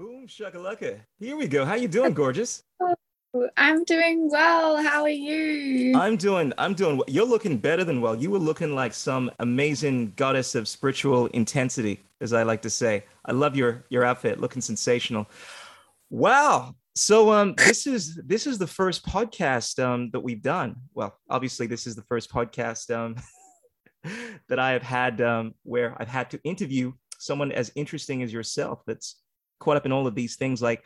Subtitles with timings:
[0.00, 0.98] Boom shakalaka.
[1.18, 1.66] Here we go.
[1.66, 2.62] How you doing, gorgeous?
[3.58, 4.82] I'm doing well.
[4.82, 5.94] How are you?
[5.94, 6.54] I'm doing.
[6.56, 6.96] I'm doing.
[6.96, 7.04] well.
[7.06, 8.14] You're looking better than well.
[8.14, 13.04] You were looking like some amazing goddess of spiritual intensity, as I like to say.
[13.26, 14.40] I love your your outfit.
[14.40, 15.28] Looking sensational.
[16.08, 16.76] Wow.
[16.94, 20.76] So um, this is this is the first podcast um that we've done.
[20.94, 23.16] Well, obviously, this is the first podcast um
[24.48, 28.80] that I have had um where I've had to interview someone as interesting as yourself.
[28.86, 29.20] That's
[29.60, 30.82] caught up in all of these things like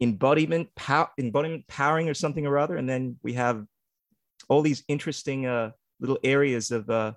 [0.00, 2.76] embodiment, pow- embodiment powering or something or other.
[2.76, 3.64] And then we have
[4.48, 5.70] all these interesting uh,
[6.00, 7.12] little areas of, uh,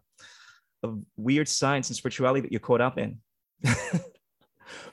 [0.84, 3.20] of weird science and spirituality that you're caught up in.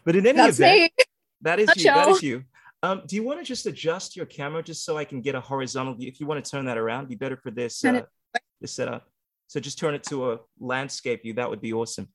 [0.05, 1.05] but in any That's event, me.
[1.43, 1.85] that is you.
[1.85, 2.19] That y'all.
[2.19, 2.45] you.
[2.83, 5.41] Um, do you want to just adjust your camera just so I can get a
[5.41, 6.09] horizontal view?
[6.09, 8.03] If you want to turn that around, be better for this uh,
[8.61, 9.07] this setup.
[9.47, 11.35] So just turn it to a landscape view.
[11.35, 12.09] That would be awesome.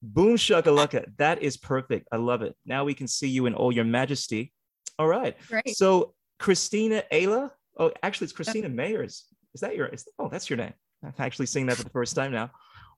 [0.00, 1.06] Boom shakalaka.
[1.16, 2.06] That is perfect.
[2.12, 2.54] I love it.
[2.64, 4.52] Now we can see you in all your majesty.
[4.98, 5.36] All right.
[5.48, 5.76] Great.
[5.76, 7.50] So Christina Ayla.
[7.78, 9.22] Oh, actually, it's Christina Mayers.
[9.54, 9.86] Is that your?
[9.86, 10.72] Is, oh, that's your name.
[11.02, 12.50] I'm actually saying that for the first time now.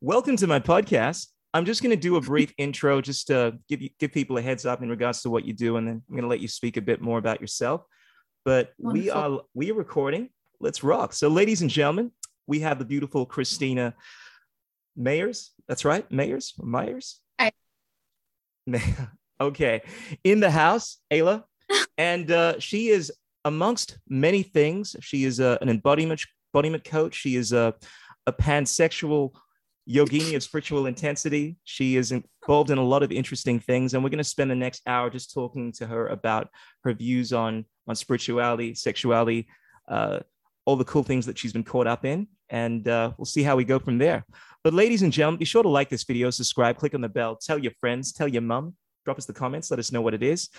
[0.03, 1.29] Welcome to my podcast.
[1.53, 4.43] I'm just going to do a brief intro, just to give you give people a
[4.43, 6.49] heads up in regards to what you do, and then I'm going to let you
[6.49, 7.83] speak a bit more about yourself.
[8.45, 10.29] But we are we are recording.
[10.61, 11.15] Let's rock.
[11.15, 12.13] So, ladies and gentlemen,
[12.47, 13.95] we have the beautiful Christina
[15.01, 15.51] Mayers.
[15.67, 17.21] That's right, Mayers Myers.
[17.39, 17.53] Aye.
[19.41, 19.83] okay,
[20.25, 21.45] in the house, Ayla,
[21.99, 23.13] and uh, she is
[23.45, 24.97] amongst many things.
[25.01, 27.15] She is uh, an embodiment embodiment coach.
[27.15, 27.75] She is a
[28.27, 29.33] a pansexual
[29.89, 31.57] yogini of spiritual intensity.
[31.65, 34.57] She is involved in a lot of interesting things, and we're going to spend the
[34.57, 36.49] next hour just talking to her about
[36.85, 39.49] her views on on spirituality, sexuality,
[39.89, 40.21] uh,
[40.65, 43.57] all the cool things that she's been caught up in, and uh, we'll see how
[43.57, 44.25] we go from there.
[44.63, 47.37] But ladies and gentlemen, be sure to like this video, subscribe, click on the bell,
[47.37, 50.23] tell your friends, tell your mom, drop us the comments, let us know what it
[50.23, 50.51] is,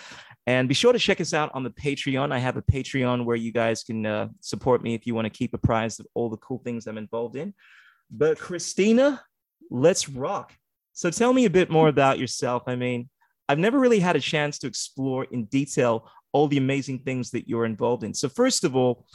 [0.47, 2.31] and be sure to check us out on the Patreon.
[2.31, 5.29] I have a Patreon where you guys can uh, support me if you want to
[5.29, 7.53] keep apprised of all the cool things I'm involved in.
[8.09, 9.23] But Christina,
[9.69, 10.53] let's rock.
[10.93, 12.63] So tell me a bit more about yourself.
[12.67, 13.09] I mean,
[13.47, 17.47] I've never really had a chance to explore in detail all the amazing things that
[17.47, 18.13] you're involved in.
[18.13, 19.05] So first of all,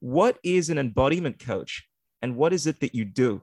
[0.00, 1.88] what is an embodiment coach
[2.22, 3.42] and what is it that you do?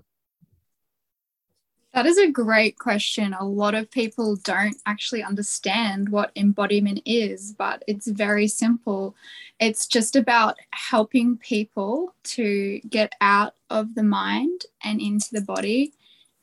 [1.94, 3.34] That is a great question.
[3.34, 9.16] A lot of people don't actually understand what embodiment is, but it's very simple.
[9.62, 15.94] It's just about helping people to get out of the mind and into the body,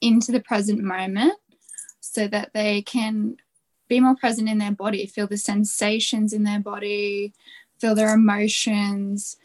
[0.00, 1.34] into the present moment,
[2.00, 3.36] so that they can
[3.88, 7.34] be more present in their body, feel the sensations in their body,
[7.78, 9.36] feel their emotions,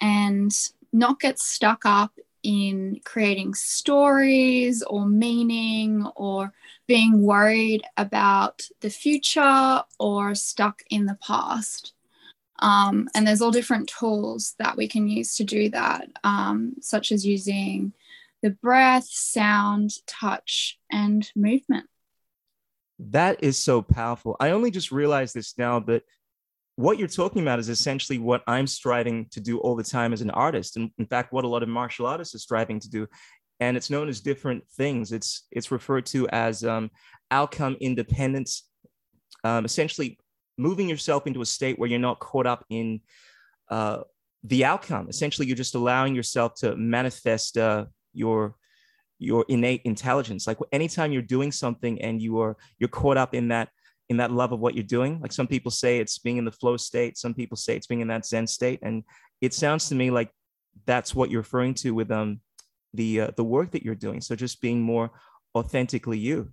[0.00, 0.52] and
[0.92, 6.52] not get stuck up in creating stories or meaning or
[6.86, 11.92] being worried about the future or stuck in the past.
[12.60, 17.12] Um, and there's all different tools that we can use to do that, um, such
[17.12, 17.92] as using
[18.42, 21.86] the breath, sound, touch, and movement.
[22.98, 24.36] That is so powerful.
[24.40, 26.02] I only just realized this now, but
[26.78, 30.20] what you're talking about is essentially what I'm striving to do all the time as
[30.20, 30.76] an artist.
[30.76, 33.08] And in fact, what a lot of martial artists are striving to do.
[33.58, 35.10] And it's known as different things.
[35.10, 36.92] It's it's referred to as um,
[37.32, 38.62] outcome independence,
[39.42, 40.20] um, essentially
[40.56, 43.00] moving yourself into a state where you're not caught up in
[43.68, 44.02] uh,
[44.44, 45.08] the outcome.
[45.08, 48.54] Essentially, you're just allowing yourself to manifest uh, your
[49.18, 50.46] your innate intelligence.
[50.46, 53.70] Like anytime you're doing something and you are you're caught up in that
[54.08, 55.20] in that love of what you're doing.
[55.20, 57.18] Like some people say it's being in the flow state.
[57.18, 58.80] Some people say it's being in that Zen state.
[58.82, 59.04] And
[59.40, 60.30] it sounds to me like
[60.86, 62.40] that's what you're referring to with um
[62.94, 64.20] the uh, the work that you're doing.
[64.20, 65.10] So just being more
[65.54, 66.52] authentically you.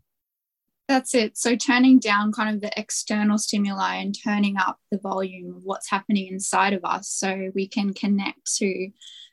[0.88, 1.38] That's it.
[1.38, 5.90] So turning down kind of the external stimuli and turning up the volume of what's
[5.90, 8.90] happening inside of us so we can connect to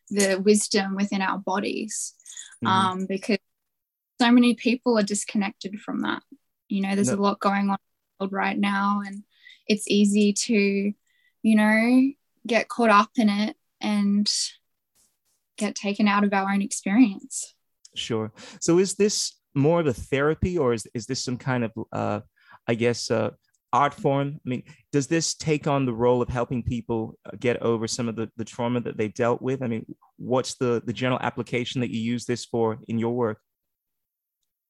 [0.09, 2.15] the wisdom within our bodies.
[2.65, 2.69] Mhm.
[2.69, 3.39] Um, because
[4.21, 6.23] so many people are disconnected from that.
[6.69, 7.17] You know, there's No.
[7.17, 7.92] a lot going on in the world
[8.31, 9.25] right now, and
[9.67, 10.93] it's easy to,
[11.43, 12.13] you know,
[12.47, 14.31] get caught up in it and
[15.57, 17.55] get taken out of our own experience.
[17.95, 18.33] Sure.
[18.61, 22.21] So is this more of a therapy or is, is this some kind of, uh,
[22.67, 23.31] I guess, uh,
[23.73, 24.41] art form?
[24.45, 28.09] I mean, does this take on the role of helping people uh, get over some
[28.09, 29.63] of the, the trauma that they've dealt with?
[29.63, 29.87] I mean,
[30.17, 33.41] what's the, the general application that you use this for in your work?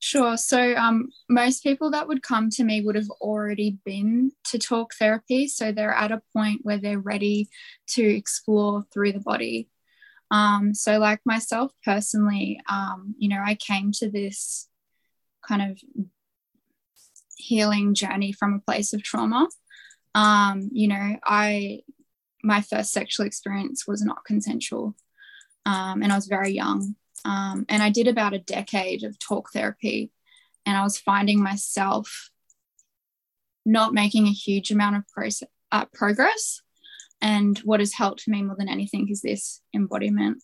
[0.04, 0.36] Sure.
[0.36, 4.94] So, um, most people that would come to me would have already been to talk
[4.94, 5.46] therapy.
[5.46, 7.48] So, they're at a point where they're ready
[7.90, 9.68] to explore through the body.
[10.32, 14.68] Um, so, like myself personally, um, you know, I came to this
[15.46, 15.78] kind of
[17.36, 19.46] healing journey from a place of trauma.
[20.16, 21.82] Um, you know, I
[22.42, 24.96] my first sexual experience was not consensual,
[25.64, 26.96] um, and I was very young.
[27.24, 30.10] Um, and I did about a decade of talk therapy,
[30.66, 32.30] and I was finding myself
[33.64, 35.04] not making a huge amount of
[35.70, 36.60] uh, progress.
[37.20, 40.42] And what has helped me more than anything is this embodiment.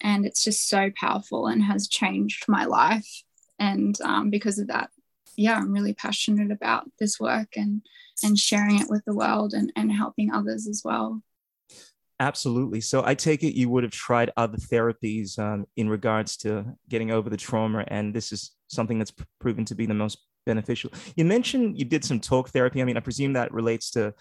[0.00, 3.22] And it's just so powerful and has changed my life.
[3.58, 4.90] And um, because of that,
[5.36, 7.82] yeah, I'm really passionate about this work and
[8.22, 11.20] and sharing it with the world and, and helping others as well.
[12.24, 12.80] Absolutely.
[12.80, 17.10] So I take it you would have tried other therapies um, in regards to getting
[17.10, 20.16] over the trauma, and this is something that's proven to be the most
[20.46, 20.90] beneficial.
[21.16, 22.80] You mentioned you did some talk therapy.
[22.80, 24.14] I mean, I presume that relates to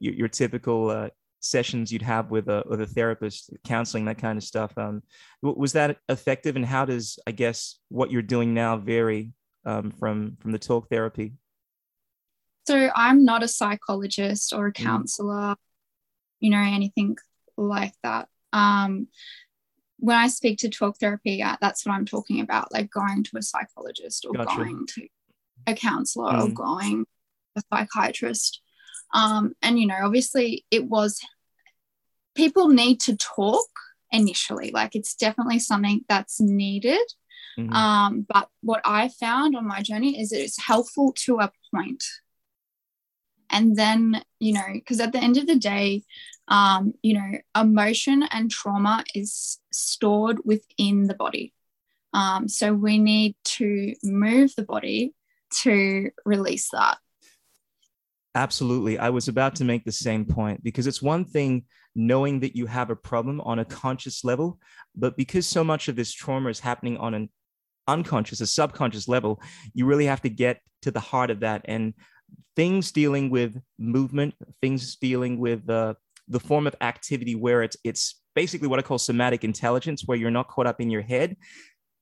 [0.00, 1.10] your, your typical uh,
[1.40, 4.72] sessions you'd have with a with a therapist, counseling, that kind of stuff.
[4.78, 5.02] Um,
[5.42, 9.32] was that effective, and how does I guess what you're doing now vary
[9.66, 11.34] um, from from the talk therapy?
[12.66, 14.82] So I'm not a psychologist or a mm.
[14.82, 15.56] counselor, mm.
[16.40, 17.18] you know, anything
[17.60, 18.28] like that.
[18.52, 19.08] Um,
[19.98, 23.36] when I speak to talk therapy, uh, that's what I'm talking about, like going to
[23.36, 24.56] a psychologist or gotcha.
[24.56, 25.06] going to
[25.66, 26.44] a counselor mm.
[26.44, 27.06] or going
[27.56, 28.62] a psychiatrist.
[29.12, 31.20] Um, and you know, obviously, it was
[32.34, 33.68] people need to talk
[34.10, 34.70] initially.
[34.72, 37.06] Like it's definitely something that's needed.
[37.58, 37.72] Mm-hmm.
[37.72, 42.04] Um, but what I found on my journey is it's helpful to a point.
[43.50, 46.04] And then, you know, because at the end of the day,
[46.50, 51.54] um, you know, emotion and trauma is stored within the body.
[52.12, 55.14] Um, so we need to move the body
[55.62, 56.98] to release that.
[58.34, 58.98] Absolutely.
[58.98, 61.64] I was about to make the same point because it's one thing
[61.94, 64.58] knowing that you have a problem on a conscious level,
[64.94, 67.28] but because so much of this trauma is happening on an
[67.88, 69.40] unconscious, a subconscious level,
[69.74, 71.62] you really have to get to the heart of that.
[71.64, 71.94] And
[72.54, 75.94] things dealing with movement, things dealing with uh,
[76.30, 80.30] the form of activity where it's it's basically what I call somatic intelligence, where you're
[80.30, 81.36] not caught up in your head.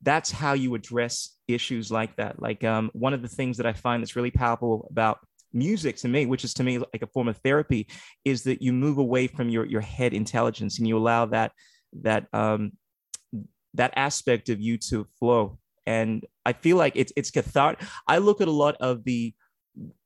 [0.02, 2.40] That's how you address issues like that.
[2.40, 5.18] Like um, one of the things that I find that's really powerful about
[5.52, 7.88] music to me, which is to me like a form of therapy,
[8.24, 11.52] is that you move away from your your head intelligence and you allow that
[12.02, 12.72] that um,
[13.74, 15.58] that aspect of you to flow.
[15.86, 17.86] And I feel like it's it's cathartic.
[18.06, 19.32] I look at a lot of the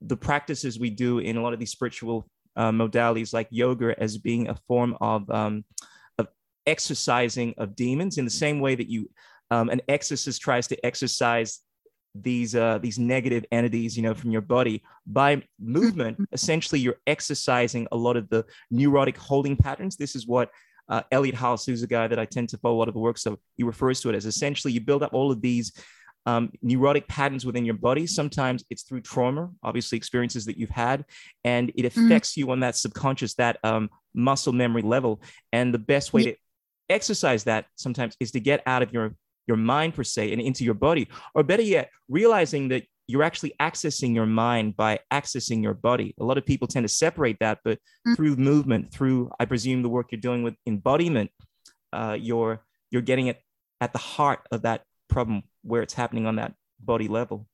[0.00, 4.18] the practices we do in a lot of these spiritual uh, modalities like yoga as
[4.18, 5.64] being a form of um,
[6.18, 6.28] of
[6.66, 9.08] exercising of demons in the same way that you
[9.50, 11.60] um, an exorcist tries to exercise
[12.14, 16.34] these uh, these negative entities you know from your body by movement mm-hmm.
[16.34, 20.50] essentially you're exercising a lot of the neurotic holding patterns this is what
[20.88, 23.00] uh, Elliott Hulse, who's a guy that I tend to follow a lot of the
[23.00, 25.72] work, so he refers to it as essentially you build up all of these
[26.26, 28.06] um, neurotic patterns within your body.
[28.06, 31.04] Sometimes it's through trauma, obviously experiences that you've had,
[31.44, 32.06] and it mm-hmm.
[32.06, 32.40] affects mm-hmm.
[32.40, 35.22] you on that subconscious, that um, muscle memory level.
[35.52, 36.30] And the best way yeah.
[36.32, 36.36] to
[36.90, 39.14] exercise that sometimes is to get out of your
[39.48, 43.52] your mind per se and into your body, or better yet, realizing that you're actually
[43.60, 46.14] accessing your mind by accessing your body.
[46.20, 48.14] A lot of people tend to separate that, but mm-hmm.
[48.14, 51.32] through movement, through I presume the work you're doing with embodiment,
[51.92, 53.40] uh, you're you're getting it
[53.80, 57.46] at the heart of that problem where it's happening on that body level.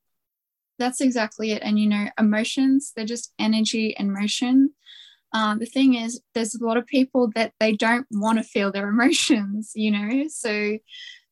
[0.78, 1.62] That's exactly it.
[1.62, 4.70] And you know, emotions, they're just energy and motion.
[5.32, 8.72] Uh, the thing is, there's a lot of people that they don't want to feel
[8.72, 10.78] their emotions, you know, so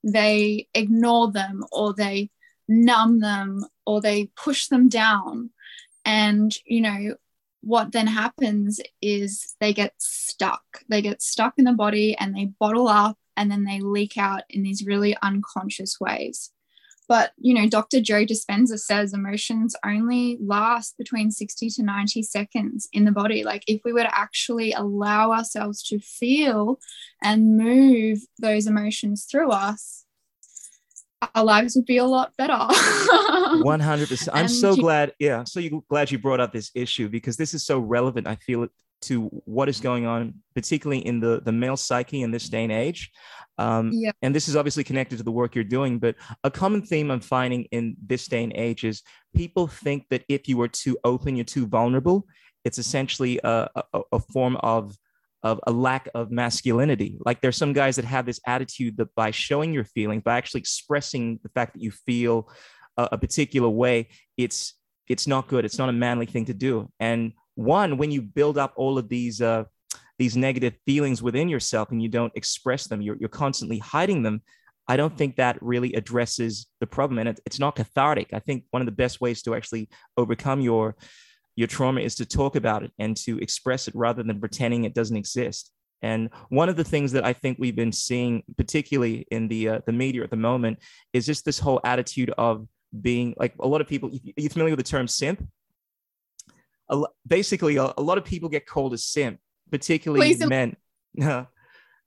[0.04, 2.30] they ignore them or they
[2.68, 5.50] numb them or they push them down.
[6.04, 7.14] And, you know,
[7.62, 10.62] what then happens is they get stuck.
[10.88, 14.42] They get stuck in the body and they bottle up and then they leak out
[14.50, 16.50] in these really unconscious ways.
[17.08, 18.00] But, you know, Dr.
[18.00, 23.44] Joe Dispenza says emotions only last between 60 to 90 seconds in the body.
[23.44, 26.80] Like, if we were to actually allow ourselves to feel
[27.22, 30.04] and move those emotions through us,
[31.34, 32.52] our lives would be a lot better.
[32.52, 34.28] 100%.
[34.32, 35.12] I'm so glad.
[35.18, 35.44] Yeah.
[35.44, 38.26] So you glad you brought up this issue because this is so relevant.
[38.26, 38.70] I feel it
[39.06, 42.72] to what is going on, particularly in the, the male psyche in this day and
[42.72, 43.10] age.
[43.58, 44.12] Um, yeah.
[44.22, 47.20] And this is obviously connected to the work you're doing, but a common theme I'm
[47.20, 49.02] finding in this day and age is
[49.34, 52.26] people think that if you are too open, you're too vulnerable.
[52.64, 54.96] It's essentially a, a, a form of
[55.42, 57.18] of a lack of masculinity.
[57.24, 60.60] Like there's some guys that have this attitude that by showing your feelings, by actually
[60.60, 62.50] expressing the fact that you feel
[62.96, 64.74] a, a, particular way, it's
[65.08, 65.64] it's not good.
[65.64, 66.90] It's not a manly thing to do.
[66.98, 69.64] And one, when you build up all of these uh,
[70.18, 74.40] these negative feelings within yourself and you don't express them, you're, you're constantly hiding them.
[74.88, 78.28] I don't think that really addresses the problem, and it, it's not cathartic.
[78.32, 80.96] I think one of the best ways to actually overcome your
[81.56, 84.94] your trauma is to talk about it and to express it rather than pretending it
[84.94, 85.72] doesn't exist.
[86.02, 89.80] And one of the things that I think we've been seeing, particularly in the uh,
[89.86, 90.78] the media at the moment,
[91.12, 92.68] is just this whole attitude of
[93.00, 94.10] being like a lot of people.
[94.10, 95.42] Are you familiar with the term simp?
[96.88, 99.38] A, basically, a, a, lot of people get called a simp,
[99.70, 100.76] particularly Please men.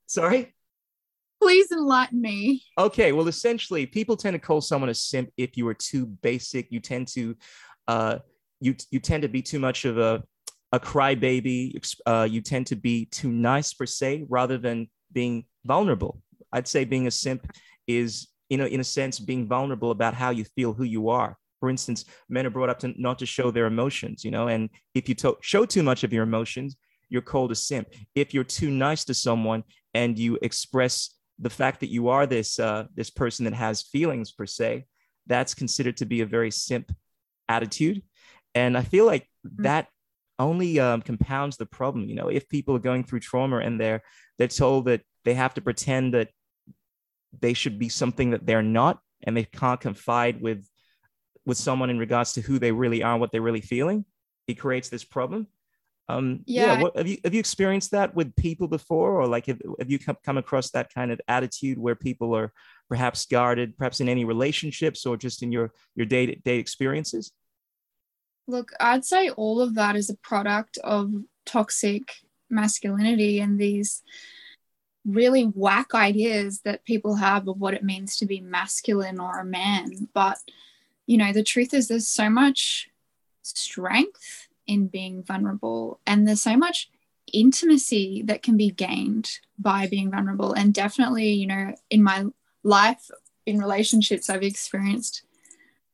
[0.07, 0.53] Sorry.
[1.41, 2.63] Please enlighten me.
[2.77, 6.71] Okay, well, essentially, people tend to call someone a simp if you are too basic.
[6.71, 7.35] You tend to,
[7.87, 8.19] uh,
[8.59, 10.23] you you tend to be too much of a
[10.71, 11.95] a crybaby.
[12.05, 16.21] Uh, you tend to be too nice per se, rather than being vulnerable.
[16.51, 17.51] I'd say being a simp
[17.87, 21.37] is, you know, in a sense, being vulnerable about how you feel, who you are.
[21.59, 24.69] For instance, men are brought up to not to show their emotions, you know, and
[24.93, 26.77] if you to- show too much of your emotions,
[27.09, 27.87] you're called a simp.
[28.15, 29.63] If you're too nice to someone
[29.93, 34.31] and you express the fact that you are this uh, this person that has feelings
[34.31, 34.85] per se,
[35.27, 36.91] that's considered to be a very simp
[37.47, 38.01] attitude.
[38.55, 39.63] And I feel like mm.
[39.63, 39.87] that
[40.37, 42.07] only um, compounds the problem.
[42.07, 44.01] You know, if people are going through trauma and they're
[44.37, 46.29] they're told that they have to pretend that
[47.39, 50.65] they should be something that they're not, and they can't confide with
[51.45, 54.05] with someone in regards to who they really are, what they're really feeling,
[54.47, 55.47] it creates this problem.
[56.07, 56.73] Um, yeah.
[56.73, 59.91] yeah what, have you have you experienced that with people before, or like have, have
[59.91, 62.51] you come, come across that kind of attitude where people are
[62.89, 67.31] perhaps guarded, perhaps in any relationships or just in your your day to day experiences?
[68.47, 71.13] Look, I'd say all of that is a product of
[71.45, 72.11] toxic
[72.49, 74.01] masculinity and these
[75.05, 79.45] really whack ideas that people have of what it means to be masculine or a
[79.45, 80.09] man.
[80.13, 80.39] But,
[81.09, 82.87] you know, the truth is there's so much
[83.41, 85.99] strength in being vulnerable.
[86.05, 86.87] And there's so much
[87.33, 90.53] intimacy that can be gained by being vulnerable.
[90.53, 92.25] And definitely, you know, in my
[92.61, 93.09] life,
[93.47, 95.23] in relationships, I've experienced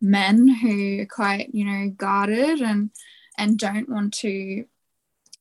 [0.01, 2.89] men who are quite, you know, guarded and
[3.37, 4.65] and don't want to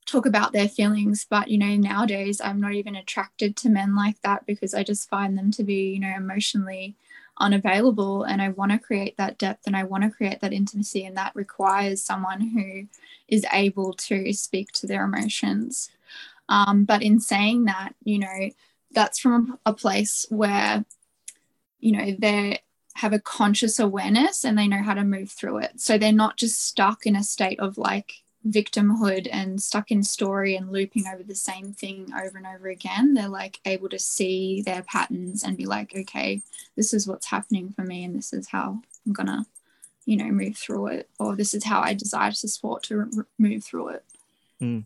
[0.06, 1.26] talk about their feelings.
[1.28, 5.10] But you know, nowadays I'm not even attracted to men like that because I just
[5.10, 6.94] find them to be, you know, emotionally
[7.38, 11.04] unavailable and I want to create that depth and I want to create that intimacy
[11.04, 12.86] and that requires someone who
[13.28, 15.90] is able to speak to their emotions.
[16.48, 18.50] Um, but in saying that, you know,
[18.92, 20.84] that's from a place where,
[21.80, 22.60] you know, they
[22.94, 25.80] have a conscious awareness and they know how to move through it.
[25.80, 30.54] So they're not just stuck in a state of like victimhood and stuck in story
[30.56, 33.14] and looping over the same thing over and over again.
[33.14, 36.42] They're like able to see their patterns and be like, okay,
[36.76, 39.46] this is what's happening for me and this is how I'm gonna
[40.06, 43.24] you know move through it or this is how i desire to support to re-
[43.38, 44.04] move through it
[44.60, 44.84] mm.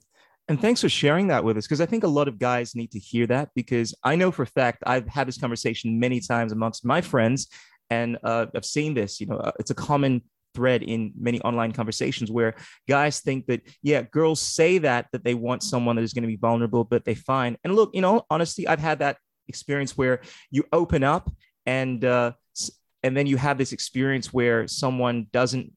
[0.49, 2.91] and thanks for sharing that with us because i think a lot of guys need
[2.91, 6.53] to hear that because i know for a fact i've had this conversation many times
[6.53, 7.49] amongst my friends
[7.91, 10.23] and uh, i've seen this you know uh, it's a common
[10.59, 12.53] thread in many online conversations where
[12.89, 16.35] guys think that yeah girls say that that they want someone that is going to
[16.37, 20.21] be vulnerable but they find and look you know honestly i've had that experience where
[20.51, 21.31] you open up
[21.65, 22.33] and uh,
[23.05, 25.73] and then you have this experience where someone doesn't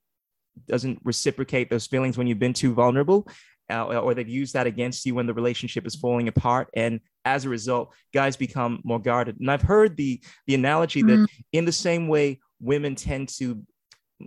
[0.68, 3.28] doesn't reciprocate those feelings when you've been too vulnerable
[3.70, 7.46] uh, or they've used that against you when the relationship is falling apart and as
[7.46, 11.22] a result guys become more guarded and i've heard the the analogy mm-hmm.
[11.22, 13.62] that in the same way women tend to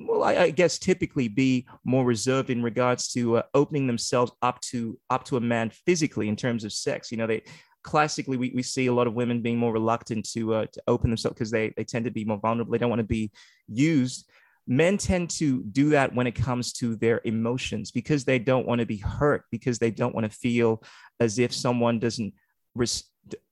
[0.09, 4.61] well I, I, guess typically be more reserved in regards to uh, opening themselves up
[4.63, 7.11] to up to a man physically in terms of sex.
[7.11, 7.43] You know they
[7.83, 11.11] classically we, we see a lot of women being more reluctant to uh, to open
[11.11, 12.73] themselves because they they tend to be more vulnerable.
[12.73, 13.31] They don't want to be
[13.69, 14.29] used.
[14.67, 18.79] Men tend to do that when it comes to their emotions because they don't want
[18.79, 20.83] to be hurt because they don't want to feel
[21.21, 22.33] as if someone doesn't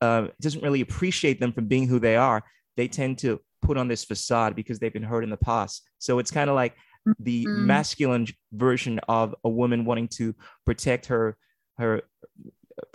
[0.01, 2.43] uh, doesn't really appreciate them for being who they are.
[2.77, 6.19] They tend to put on this facade because they've been hurt in the past so
[6.19, 6.75] it's kind of like
[7.19, 7.67] the mm-hmm.
[7.67, 11.37] masculine version of a woman wanting to protect her
[11.79, 12.03] her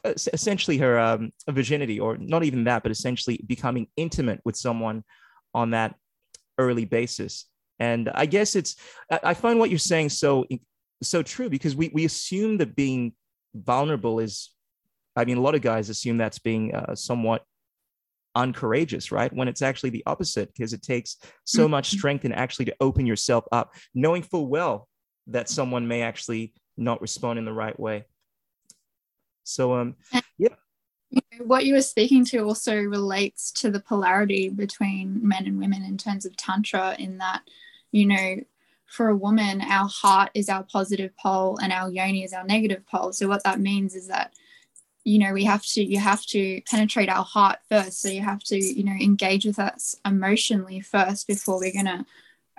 [0.04, 5.04] essentially her um, virginity, or not even that, but essentially becoming intimate with someone
[5.54, 5.96] on that
[6.58, 7.46] early basis.
[7.80, 8.76] And I guess it's
[9.24, 10.46] I find what you're saying so
[11.04, 13.14] so true because we we assume that being
[13.54, 14.52] vulnerable is,
[15.16, 17.44] I mean, a lot of guys assume that's being uh, somewhat
[18.38, 19.34] uncourageous, right?
[19.34, 21.72] When it's actually the opposite, because it takes so mm-hmm.
[21.72, 24.88] much strength and actually to open yourself up, knowing full well
[25.28, 28.06] that someone may actually not respond in the right way.
[29.44, 29.96] So um
[30.38, 30.56] yeah.
[31.40, 35.98] What you were speaking to also relates to the polarity between men and women in
[35.98, 37.44] terms of tantra in that,
[37.92, 38.36] you know,
[38.86, 42.86] for a woman, our heart is our positive pole and our yoni is our negative
[42.88, 43.14] pole.
[43.14, 44.34] So what that means is that
[45.08, 48.44] you know we have to you have to penetrate our heart first so you have
[48.44, 52.06] to you know engage with us emotionally first before we're going to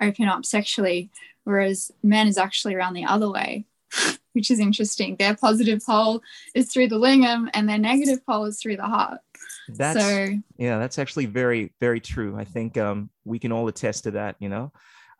[0.01, 1.09] open up sexually
[1.43, 3.65] whereas men is actually around the other way
[4.33, 5.15] which is interesting.
[5.17, 6.21] Their positive pole
[6.55, 9.19] is through the lingam, and their negative pole is through the heart.
[9.67, 10.27] That's so,
[10.57, 12.37] yeah, that's actually very, very true.
[12.37, 14.35] I think um, we can all attest to that.
[14.39, 14.71] You know,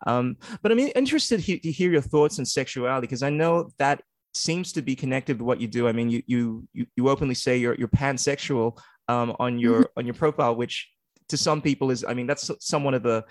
[0.06, 4.02] um, but I'm interested he- to hear your thoughts on sexuality because I know that
[4.34, 5.88] seems to be connected to what you do.
[5.88, 9.98] I mean, you you you, openly say you're you're pansexual um, on your mm-hmm.
[9.98, 10.88] on your profile, which
[11.28, 13.24] to some people is, I mean, that's somewhat of a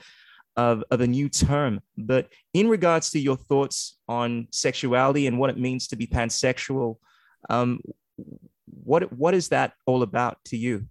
[0.56, 1.82] of, of a new term.
[1.98, 6.98] But in regards to your thoughts on sexuality and what it means to be pansexual,
[7.50, 7.79] um,
[8.65, 10.86] what what is that all about to you?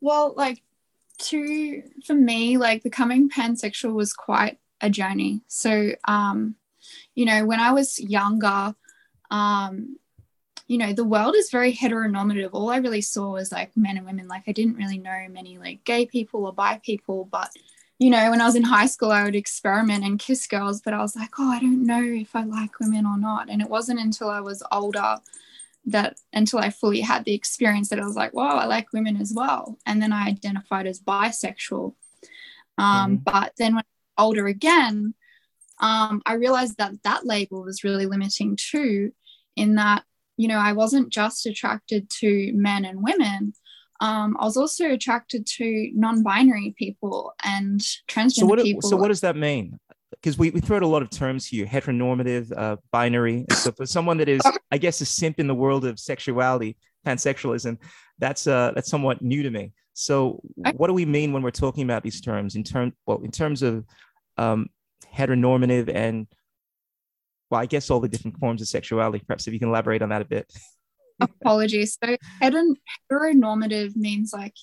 [0.00, 0.62] Well, like
[1.18, 5.42] to for me, like becoming pansexual was quite a journey.
[5.46, 6.56] So um,
[7.14, 8.74] you know, when I was younger,
[9.30, 9.96] um,
[10.66, 12.50] you know, the world is very heteronormative.
[12.52, 14.28] All I really saw was like men and women.
[14.28, 17.50] Like I didn't really know many like gay people or bi people, but
[17.98, 20.92] you know, when I was in high school, I would experiment and kiss girls, but
[20.92, 23.48] I was like, oh, I don't know if I like women or not.
[23.48, 25.18] And it wasn't until I was older
[25.86, 29.16] that until I fully had the experience that I was like, wow, I like women
[29.20, 29.78] as well.
[29.86, 31.94] And then I identified as bisexual.
[32.78, 33.16] Um, mm-hmm.
[33.16, 35.14] But then when I was older again,
[35.82, 39.12] um, I realized that that label was really limiting too,
[39.56, 40.04] in that,
[40.38, 43.52] you know, I wasn't just attracted to men and women.
[44.00, 48.88] Um, I was also attracted to non-binary people and transgender so what, people.
[48.88, 49.78] So what does that mean?
[50.10, 53.44] Because we, we throw out a lot of terms here, heteronormative, uh, binary.
[53.50, 57.78] So for someone that is, I guess, a simp in the world of sexuality, pansexualism,
[58.18, 59.72] that's uh, that's somewhat new to me.
[59.94, 60.40] So
[60.76, 63.62] what do we mean when we're talking about these terms in terms, well, in terms
[63.62, 63.84] of
[64.36, 64.68] um,
[65.14, 66.26] heteronormative and
[67.52, 69.22] well, I guess all the different forms of sexuality.
[69.26, 70.50] Perhaps if you can elaborate on that a bit.
[71.20, 71.98] Apologies.
[72.02, 74.54] So heteronormative means like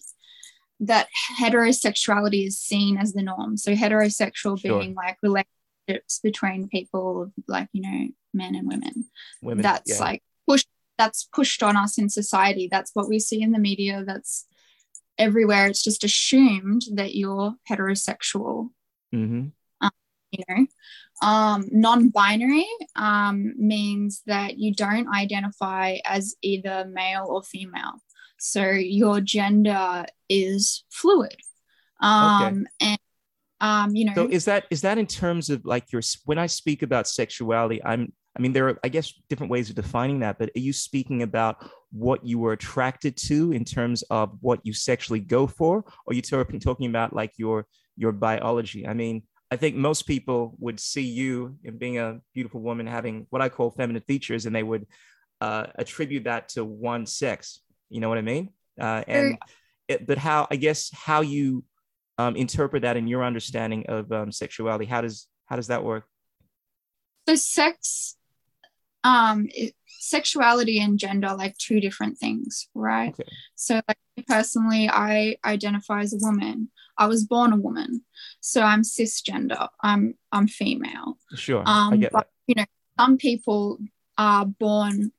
[0.79, 1.08] that
[1.39, 3.58] heterosexuality is seen as the norm.
[3.58, 4.79] So heterosexual sure.
[4.79, 9.05] being like relationships between people like, you know, men and women.
[9.43, 9.62] Women.
[9.62, 10.00] That's yeah.
[10.00, 10.67] like pushed
[10.98, 12.67] that's pushed on us in society.
[12.71, 14.04] That's what we see in the media.
[14.04, 14.47] That's
[15.17, 15.67] everywhere.
[15.67, 18.69] It's just assumed that you're heterosexual.
[19.13, 19.49] Mm-hmm
[20.32, 20.65] you know.
[21.22, 28.02] Um, non-binary um, means that you don't identify as either male or female.
[28.38, 31.36] So your gender is fluid.
[32.02, 32.92] Um, okay.
[32.92, 33.00] and
[33.62, 34.13] um, you know.
[34.15, 37.84] so is that is that in terms of like your when i speak about sexuality
[37.84, 40.72] i'm i mean there are i guess different ways of defining that but are you
[40.72, 45.78] speaking about what you were attracted to in terms of what you sexually go for?
[45.78, 47.65] Or are you talking about like your
[47.96, 48.88] your biology?
[48.88, 53.25] I mean I think most people would see you in being a beautiful woman having
[53.29, 54.85] what I call feminine features, and they would
[55.41, 57.59] uh, attribute that to one sex.
[57.89, 58.49] You know what I mean?
[58.79, 59.38] Uh, and
[59.88, 61.63] it, but how I guess how you
[62.19, 64.85] um, interpret that in your understanding of um, sexuality?
[64.85, 66.05] How does how does that work?
[67.27, 68.15] So sex,
[69.03, 73.09] um, it, sexuality and gender like two different things, right?
[73.09, 73.29] Okay.
[73.55, 76.69] So like personally, I identify as a woman.
[76.97, 78.03] I was born a woman,
[78.41, 79.69] so I'm cisgender.
[79.81, 81.17] I'm I'm female.
[81.35, 82.29] Sure, um, I get but, that.
[82.47, 82.65] You know,
[82.99, 83.77] some people
[84.17, 85.12] are born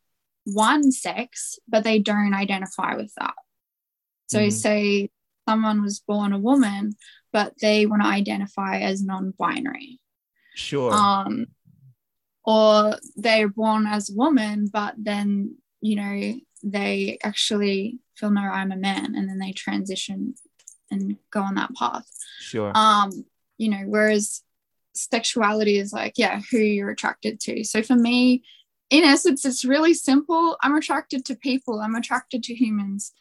[0.45, 3.35] one sex, but they don't identify with that.
[4.27, 4.51] So, mm-hmm.
[4.51, 5.11] say
[5.49, 6.93] someone was born a woman,
[7.33, 10.01] but they want to identify as non-binary.
[10.55, 10.93] Sure.
[10.93, 11.47] Um,
[12.45, 18.73] or they're born as a woman, but then you know they actually feel no, I'm
[18.73, 20.35] a man, and then they transition
[20.91, 22.07] and go on that path.
[22.41, 22.73] Sure.
[22.75, 23.25] Um,
[23.59, 24.43] you know, whereas
[24.95, 27.65] sexuality is like, yeah, who you're attracted to.
[27.65, 28.43] So for me,
[28.91, 30.57] in essence, it's really simple.
[30.63, 33.13] I'm attracted to people, I'm attracted to humans.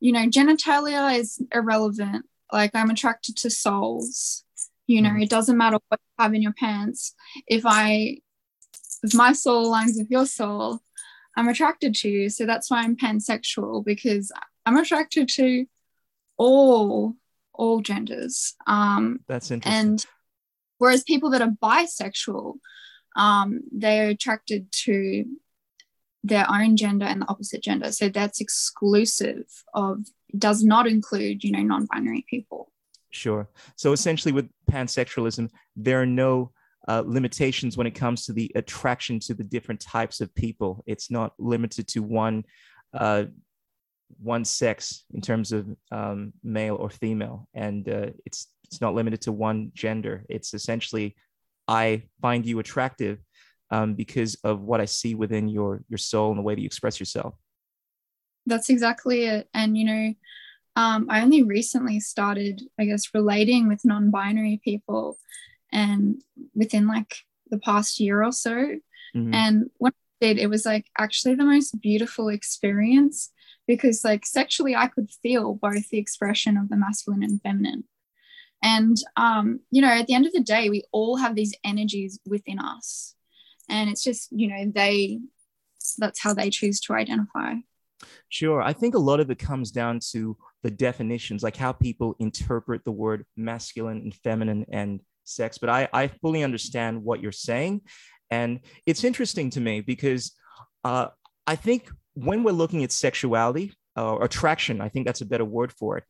[0.00, 2.26] You know, genitalia is irrelevant.
[2.52, 4.44] Like, I'm attracted to souls.
[4.86, 5.22] You know, mm.
[5.22, 7.14] it doesn't matter what you have in your pants.
[7.46, 8.18] If I,
[9.04, 10.80] if my soul aligns with your soul,
[11.36, 12.30] I'm attracted to you.
[12.30, 14.32] So that's why I'm pansexual because
[14.64, 15.66] I'm attracted to
[16.36, 17.14] all
[17.52, 18.54] all genders.
[18.66, 19.80] Um, That's interesting.
[19.80, 20.06] And
[20.78, 22.54] whereas people that are bisexual,
[23.14, 25.24] um, they're attracted to
[26.24, 27.92] their own gender and the opposite gender.
[27.92, 30.04] So that's exclusive of
[30.36, 32.72] does not include, you know, non-binary people.
[33.10, 33.48] Sure.
[33.76, 36.50] So essentially, with pansexualism, there are no
[36.88, 40.82] uh, limitations when it comes to the attraction to the different types of people.
[40.86, 42.44] It's not limited to one
[42.92, 43.24] uh,
[44.22, 49.22] one sex in terms of um, male or female, and uh, it's it's not limited
[49.22, 50.24] to one gender.
[50.28, 51.16] It's essentially,
[51.68, 53.18] I find you attractive
[53.70, 56.66] um, because of what I see within your your soul and the way that you
[56.66, 57.34] express yourself.
[58.46, 60.14] That's exactly it, and you know,
[60.76, 65.18] um, I only recently started, I guess, relating with non-binary people,
[65.74, 66.22] and
[66.54, 67.16] within like
[67.50, 68.76] the past year or so,
[69.14, 69.34] Mm-hmm.
[69.34, 73.30] And when I did, it was like actually the most beautiful experience
[73.66, 77.84] because like sexually I could feel both the expression of the masculine and feminine.
[78.62, 82.18] And um, you know, at the end of the day, we all have these energies
[82.26, 83.14] within us.
[83.68, 85.20] And it's just, you know, they
[85.98, 87.54] that's how they choose to identify.
[88.28, 88.60] Sure.
[88.60, 92.84] I think a lot of it comes down to the definitions, like how people interpret
[92.84, 95.58] the word masculine and feminine and sex.
[95.58, 97.82] But I, I fully understand what you're saying.
[98.30, 100.32] And it's interesting to me because
[100.84, 101.08] uh,
[101.46, 105.44] I think when we're looking at sexuality uh, or attraction, I think that's a better
[105.44, 106.04] word for it.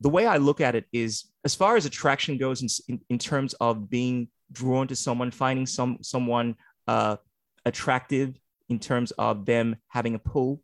[0.00, 3.18] The way I look at it is as far as attraction goes in, in, in
[3.18, 6.56] terms of being drawn to someone, finding some someone
[6.86, 7.16] uh,
[7.64, 10.60] attractive in terms of them having a pull,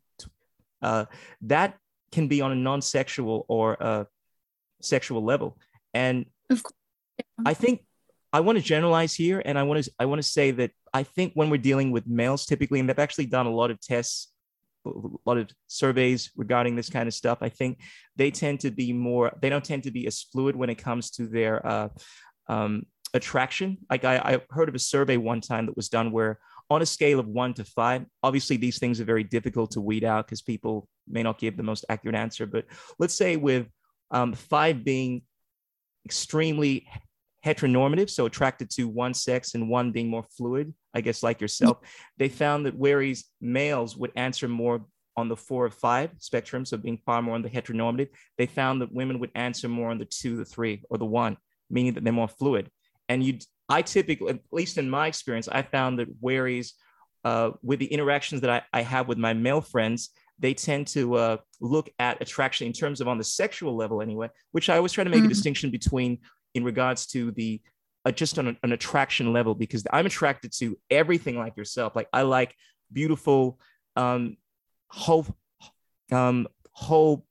[0.81, 1.05] uh,
[1.41, 1.77] that
[2.11, 4.07] can be on a non-sexual or a
[4.81, 5.57] sexual level.
[5.93, 6.25] And
[7.45, 7.85] I think
[8.31, 11.03] I want to generalize here, and I want to I want to say that I
[11.03, 14.31] think when we're dealing with males, typically, and they've actually done a lot of tests,
[14.85, 14.91] a
[15.25, 17.39] lot of surveys regarding this kind of stuff.
[17.41, 17.79] I think
[18.15, 19.31] they tend to be more.
[19.41, 21.89] They don't tend to be as fluid when it comes to their uh,
[22.47, 23.77] um, attraction.
[23.89, 26.85] Like I, I heard of a survey one time that was done where on a
[26.85, 30.41] scale of one to five, obviously these things are very difficult to weed out because
[30.41, 32.45] people may not give the most accurate answer.
[32.45, 32.65] But
[32.99, 33.67] let's say with
[34.11, 35.23] um, five being
[36.05, 36.87] extremely
[37.45, 41.79] heteronormative, so attracted to one sex and one being more fluid, I guess like yourself,
[42.17, 44.85] they found that whereas males would answer more
[45.15, 48.81] on the four or five spectrum, so being far more on the heteronormative, they found
[48.81, 51.37] that women would answer more on the two, the three, or the one,
[51.69, 52.69] meaning that they're more fluid.
[53.09, 53.39] And you
[53.69, 56.73] I typically, at least in my experience, I found that whereas
[57.23, 61.15] uh, with the interactions that I, I have with my male friends, they tend to
[61.15, 64.91] uh, look at attraction in terms of on the sexual level anyway, which I always
[64.91, 65.27] try to make mm-hmm.
[65.27, 66.19] a distinction between
[66.53, 67.61] in regards to the
[68.05, 71.95] uh, just on a, an attraction level because I'm attracted to everything like yourself.
[71.95, 72.53] Like I like
[72.91, 73.59] beautiful,
[73.95, 74.37] um,
[74.87, 75.25] whole,
[76.11, 77.25] um, whole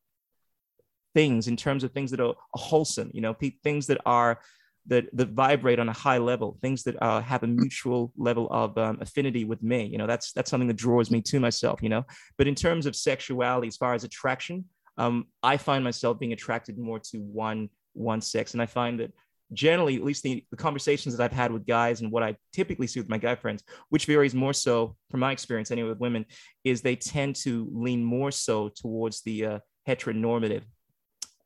[1.15, 3.11] things in terms of things that are wholesome.
[3.13, 4.41] You know, things that are
[4.87, 8.77] that that vibrate on a high level, things that uh, have a mutual level of
[8.79, 9.87] um, affinity with me.
[9.87, 11.83] You know, that's that's something that draws me to myself.
[11.83, 12.05] You know,
[12.37, 14.65] but in terms of sexuality, as far as attraction,
[14.99, 19.13] um, I find myself being attracted more to one one sex, and I find that
[19.53, 22.87] generally, at least the, the conversations that I've had with guys and what I typically
[22.87, 26.25] see with my guy friends, which varies more so from my experience anyway with women,
[26.65, 30.63] is they tend to lean more so towards the uh, heteronormative.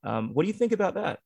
[0.04, 1.18] Um, what do you think about that?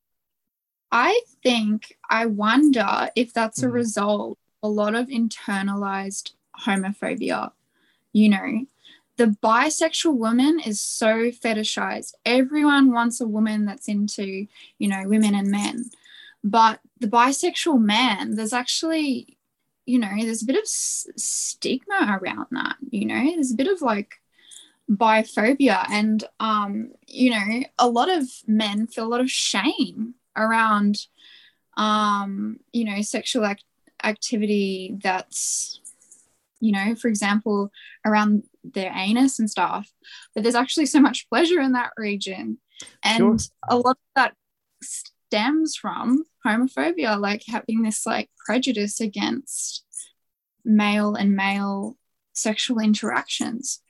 [0.91, 3.73] I think, I wonder if that's a mm.
[3.73, 6.33] result a lot of internalized
[6.65, 7.51] homophobia.
[8.13, 8.65] You know,
[9.17, 12.13] the bisexual woman is so fetishized.
[12.25, 15.85] Everyone wants a woman that's into, you know, women and men.
[16.43, 19.37] But the bisexual man, there's actually,
[19.85, 22.77] you know, there's a bit of s- stigma around that.
[22.89, 24.15] You know, there's a bit of like
[24.89, 25.85] biphobia.
[25.89, 30.97] And, um, you know, a lot of men feel a lot of shame around
[31.77, 33.63] um, you know sexual act-
[34.03, 35.79] activity that's
[36.59, 37.71] you know for example
[38.05, 39.91] around their anus and stuff.
[40.33, 42.57] But there's actually so much pleasure in that region.
[43.03, 43.51] And sure.
[43.69, 44.33] a lot of that
[44.81, 49.85] stems from homophobia like having this like prejudice against
[50.65, 51.97] male and male
[52.33, 53.81] sexual interactions.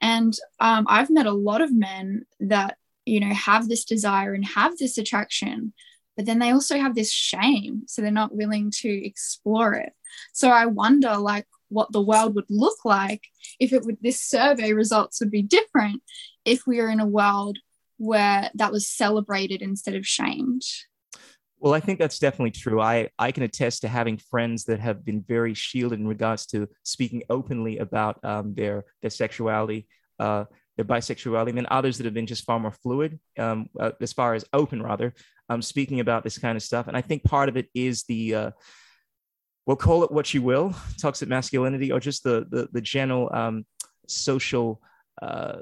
[0.00, 4.44] And um, i've met a lot of men that you know have this desire and
[4.44, 5.72] have this attraction
[6.16, 9.92] but then they also have this shame so they're not willing to explore it.
[10.32, 13.22] So i wonder like what the world would look like
[13.60, 16.02] if it would this survey results would be different
[16.44, 17.58] if we were in a world
[17.98, 20.62] where that was celebrated instead of shamed.
[21.58, 22.80] Well i think that's definitely true.
[22.80, 26.68] I i can attest to having friends that have been very shielded in regards to
[26.82, 29.86] speaking openly about um, their their sexuality
[30.18, 30.44] uh,
[30.76, 34.12] their bisexuality, and then others that have been just far more fluid, um, uh, as
[34.12, 35.14] far as open rather,
[35.48, 36.88] um, speaking about this kind of stuff.
[36.88, 38.50] And I think part of it is the, uh,
[39.66, 43.64] we'll call it what you will, toxic masculinity, or just the the, the general um,
[44.06, 44.80] social
[45.22, 45.58] uh,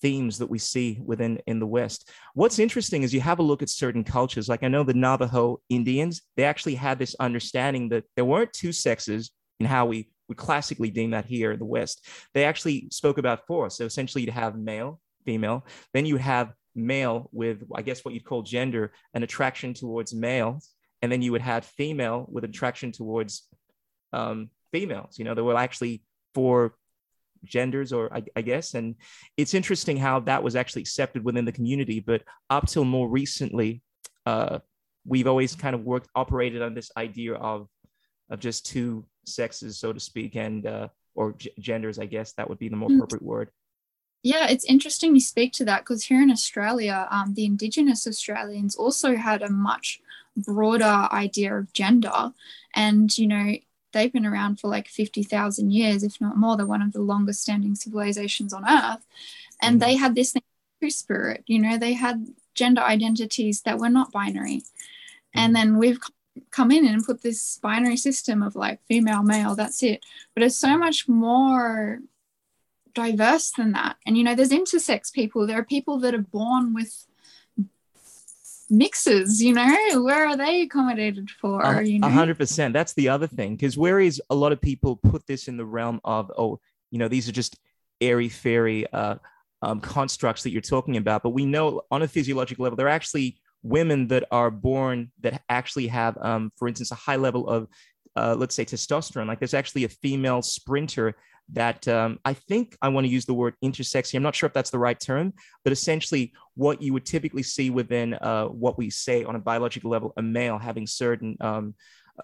[0.00, 2.10] themes that we see within in the West.
[2.34, 4.48] What's interesting is you have a look at certain cultures.
[4.48, 8.72] Like I know the Navajo Indians, they actually had this understanding that there weren't two
[8.72, 12.06] sexes in how we we classically deem that here in the West.
[12.32, 13.68] They actually spoke about four.
[13.68, 18.24] So essentially, you'd have male, female, then you have male with, I guess, what you'd
[18.24, 20.70] call gender, an attraction towards males,
[21.02, 23.46] and then you would have female with attraction towards
[24.14, 25.18] um, females.
[25.18, 26.02] You know, there were actually
[26.34, 26.74] four
[27.44, 28.94] genders or I, I, guess and
[29.36, 33.82] it's interesting how that was actually accepted within the community but up till more recently
[34.26, 34.60] uh,
[35.04, 37.66] we've always kind of worked operated on this idea of
[38.30, 42.48] of just two sexes, so to speak, and uh, or g- genders, I guess that
[42.48, 42.96] would be the more Mm.
[42.96, 43.50] appropriate word.
[44.22, 48.76] Yeah, it's interesting you speak to that because here in Australia, um, the Indigenous Australians
[48.76, 50.00] also had a much
[50.36, 52.32] broader idea of gender.
[52.74, 53.56] And, you know,
[53.92, 56.56] they've been around for like 50,000 years, if not more.
[56.56, 59.04] They're one of the longest standing civilizations on Earth.
[59.60, 59.80] And Mhm.
[59.80, 60.42] they had this thing,
[60.88, 64.62] spirit, you know, they had gender identities that were not binary.
[65.34, 66.12] And then we've c-
[66.50, 70.04] come in and put this binary system of like female, male, that's it.
[70.34, 72.00] But it's so much more
[72.94, 73.96] diverse than that.
[74.06, 75.46] And you know, there's intersex people.
[75.46, 77.06] There are people that are born with
[78.70, 79.42] mixes.
[79.42, 81.62] You know, where are they accommodated for?
[81.62, 82.72] A you know, hundred percent.
[82.72, 83.56] That's the other thing.
[83.56, 87.08] Because whereas a lot of people put this in the realm of, oh, you know,
[87.08, 87.58] these are just
[88.00, 89.16] airy fairy uh,
[89.62, 93.36] um, constructs that you're talking about, but we know on a physiological level, they're actually
[93.62, 97.68] women that are born that actually have, um, for instance, a high level of,
[98.16, 99.26] uh, let's say, testosterone.
[99.26, 101.14] Like there's actually a female sprinter
[101.52, 104.18] that um, I think I want to use the word intersex here.
[104.18, 105.32] I'm not sure if that's the right term,
[105.64, 109.90] but essentially what you would typically see within uh, what we say on a biological
[109.90, 111.74] level, a male having certain um,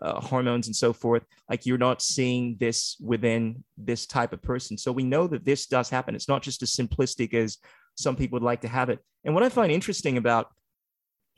[0.01, 1.25] uh, hormones and so forth.
[1.49, 4.79] Like you're not seeing this within this type of person.
[4.79, 6.15] So we know that this does happen.
[6.15, 7.59] It's not just as simplistic as
[7.97, 9.01] some people would like to have it.
[9.25, 10.51] And what I find interesting about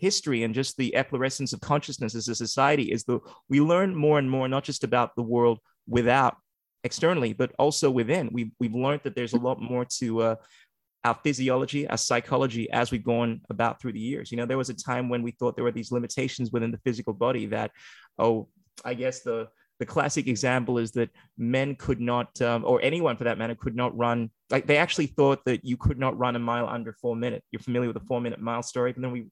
[0.00, 4.18] history and just the efflorescence of consciousness as a society is that we learn more
[4.18, 6.36] and more, not just about the world without
[6.84, 8.30] externally, but also within.
[8.32, 10.34] We've, we've learned that there's a lot more to uh,
[11.04, 14.30] our physiology, our psychology as we've gone about through the years.
[14.30, 16.80] You know, there was a time when we thought there were these limitations within the
[16.84, 17.70] physical body that,
[18.18, 18.48] oh,
[18.84, 19.48] I guess the
[19.80, 21.08] the classic example is that
[21.38, 24.30] men could not, um, or anyone for that matter, could not run.
[24.50, 27.46] Like they actually thought that you could not run a mile under four minutes.
[27.50, 29.28] You're familiar with the four minute mile story, and then we,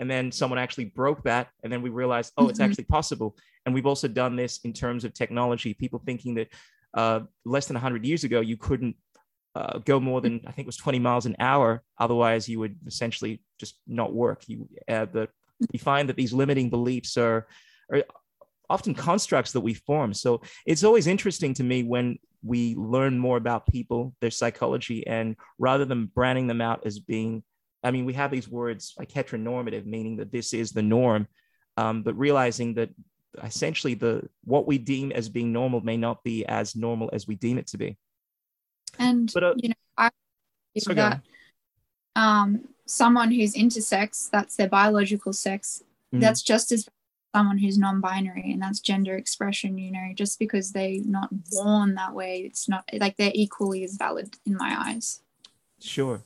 [0.00, 2.64] and then someone actually broke that, and then we realized, oh, it's Mhm.
[2.64, 3.36] actually possible.
[3.64, 5.74] And we've also done this in terms of technology.
[5.74, 6.48] People thinking that
[6.94, 8.96] uh, less than 100 years ago you couldn't
[9.54, 11.82] uh, go more than I think it was 20 miles an hour.
[11.98, 14.48] Otherwise, you would essentially just not work.
[14.48, 15.28] You uh, the
[15.72, 17.46] you find that these limiting beliefs are
[17.92, 18.02] are
[18.68, 20.14] often constructs that we form.
[20.14, 25.36] So it's always interesting to me when we learn more about people, their psychology, and
[25.58, 27.42] rather than branding them out as being,
[27.82, 31.26] I mean, we have these words like heteronormative, meaning that this is the norm,
[31.76, 32.90] um, but realizing that
[33.42, 37.36] essentially the what we deem as being normal may not be as normal as we
[37.36, 37.96] deem it to be.
[38.98, 40.10] and But, uh, you know, I
[40.74, 41.20] believe So that
[42.16, 46.20] um, someone who's intersex, that's their biological sex, Mhm.
[46.20, 46.88] that's just as
[47.34, 52.12] someone who's non-binary and that's gender expression you know just because they're not born that
[52.12, 55.20] way it's not like they're equally as valid in my eyes
[55.78, 56.24] Sure.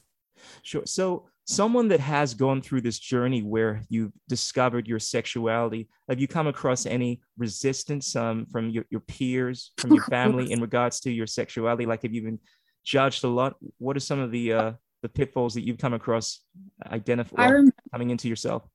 [0.62, 0.86] Sure.
[0.86, 6.26] So, someone that has gone through this journey where you've discovered your sexuality, have you
[6.26, 11.12] come across any resistance um, from your, your peers, from your family in regards to
[11.12, 11.86] your sexuality?
[11.86, 12.38] Like, have you been
[12.82, 13.56] judged a lot?
[13.78, 16.40] What are some of the uh, the pitfalls that you've come across
[16.86, 18.66] identify i coming into yourself?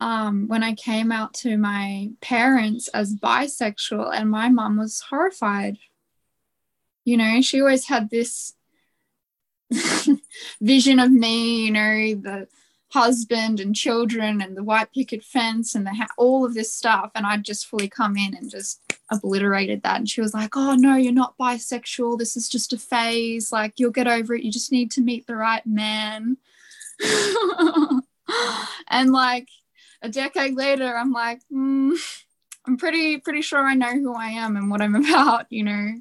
[0.00, 5.76] um, when i came out to my parents as bisexual and my mum was horrified
[7.04, 8.54] you know she always had this
[10.60, 12.48] vision of me you know the
[12.94, 17.10] husband and children and the white picket fence and the ha- all of this stuff.
[17.16, 19.96] And i'd just fully come in and just obliterated that.
[19.96, 22.18] And she was like oh no you're not bisexual.
[22.18, 23.50] This is just a phase.
[23.50, 24.44] Like you'll get over it.
[24.44, 26.36] You just need to meet the right man.
[28.88, 29.48] And like
[30.00, 31.96] a decade later i'm like mm,
[32.66, 35.92] i'm pretty pretty sure i know who i am and what i'm about you know.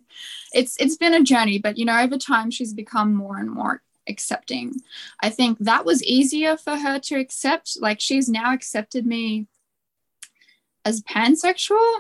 [0.54, 3.82] It's it's been a journey but you know over time she's become more and more
[4.08, 4.74] accepting.
[5.22, 9.48] I think that was easier for her to accept like she's now accepted me
[10.86, 12.00] as pansexual.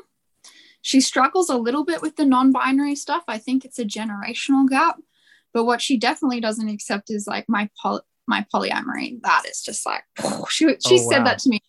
[0.81, 3.23] She struggles a little bit with the non-binary stuff.
[3.27, 4.97] I think it's a generational gap
[5.53, 9.21] but what she definitely doesn't accept is like my poly my polyamory.
[9.21, 10.03] That is just like
[10.49, 11.23] she, she Oh, said wow.
[11.25, 11.61] that to me.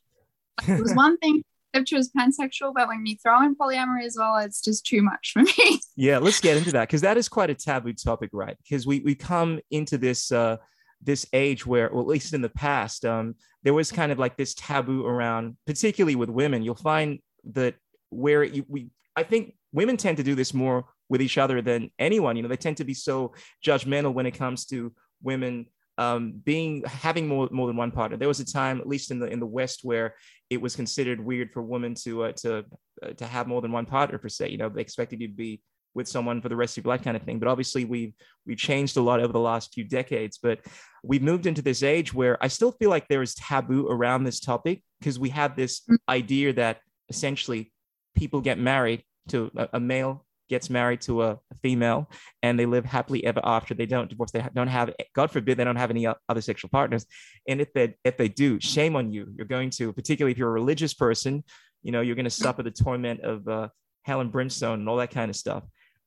[0.67, 1.43] It was one thing
[1.75, 5.03] if she was pansexual but when you throw in polyamory as well it's just too
[5.03, 8.31] much for me Yeah, let's get into that because that is quite a taboo topic,
[8.33, 8.57] right?
[8.63, 10.57] Because we we come into this uh,
[11.01, 14.37] this age where, well, at least in the past, um, there was kind of like
[14.37, 16.63] this taboo around, particularly with women.
[16.63, 17.21] You'll find
[17.53, 17.75] that
[18.11, 21.91] where you, we, I think women tend to do this more with each other than
[21.99, 22.37] anyone.
[22.37, 23.35] You know, they tend to be so
[23.65, 25.67] judgmental when it comes to women
[25.99, 28.17] um, being having more more than one partner.
[28.17, 30.15] There was a time, at least in the in the West, where
[30.51, 32.65] it was considered weird for women to uh, to
[33.03, 34.51] uh, to have more than one partner per se.
[34.51, 35.63] You know, they expected you to be
[35.95, 38.13] with someone for the rest of your life kind of thing but obviously we've
[38.47, 40.59] we've changed a lot over the last few decades but
[41.05, 44.41] we've moved into this age where i still feel like there is taboo around this
[44.41, 45.97] topic because we have this Mm.
[46.09, 47.73] idea that essentially
[48.17, 52.11] people get married to a, a male gets married to a, female
[52.43, 53.73] and they live happily ever after.
[53.73, 54.31] They don't divorce.
[54.31, 57.07] They don't have, God forbid, they don't have any other sexual partners.
[57.49, 59.33] And if they if they do, shame on you.
[59.37, 61.43] You're going to, particularly if you're a religious person,
[61.83, 63.69] you know, you're going to suffer the torment of uh,
[64.03, 65.65] hell and brimstone and all that kind of stuff.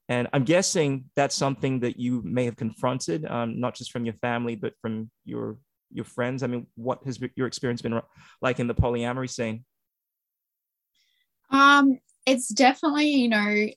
[0.10, 4.16] And I'm guessing that's something that you may have confronted, um, not just from your
[4.16, 5.58] family, but from your
[5.92, 6.44] your friends.
[6.44, 8.00] I mean, what has your experience been
[8.42, 9.66] like in the polyamory scene?
[11.50, 13.68] Um, it's definitely, you know,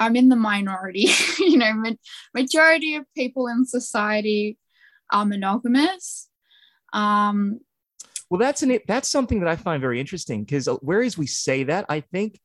[0.00, 1.08] I'm in the minority.
[1.38, 1.90] you know, ma-
[2.34, 4.58] majority of people in society
[5.12, 6.28] are monogamous.
[6.92, 7.60] Um,
[8.30, 11.26] well, that's an it that's something that I find very interesting because uh, whereas we
[11.26, 12.40] say that, I think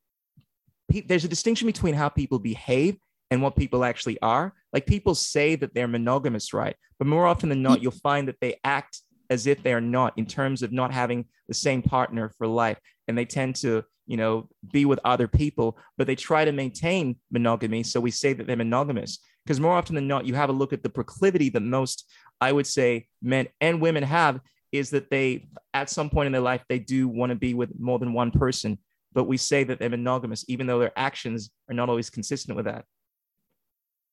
[0.92, 2.98] pe- there's a distinction between how people behave
[3.32, 4.54] and what people actually are.
[4.74, 6.76] Like people say that they're monogamous, right?
[7.00, 10.14] But more often than not, you'll find that they act as if they are not
[10.18, 14.18] in terms of not having the same partner for life, and they tend to you
[14.18, 17.84] know, be with other people, but they try to maintain monogamy.
[17.84, 20.74] So we say that they're monogamous because more often than not, you have a look
[20.74, 22.12] at the proclivity that most,
[22.42, 24.40] I would say, men and women have
[24.72, 27.72] is that they, at some point in their life, they do want to be with
[27.80, 28.78] more than one person.
[29.14, 32.66] But we say that they're monogamous, even though their actions are not always consistent with
[32.66, 32.86] that.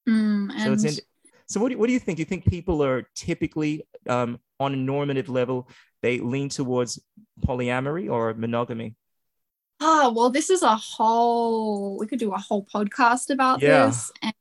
[0.09, 0.95] Mm, so it's in,
[1.49, 2.17] so what do, what do you think?
[2.17, 5.69] Do you think people are typically um, on a normative level,
[6.03, 7.01] they lean towards
[7.47, 8.97] polyamory or monogamy?
[9.85, 13.87] Ah, well this is a whole we could do a whole podcast about yeah.
[13.87, 14.33] this and,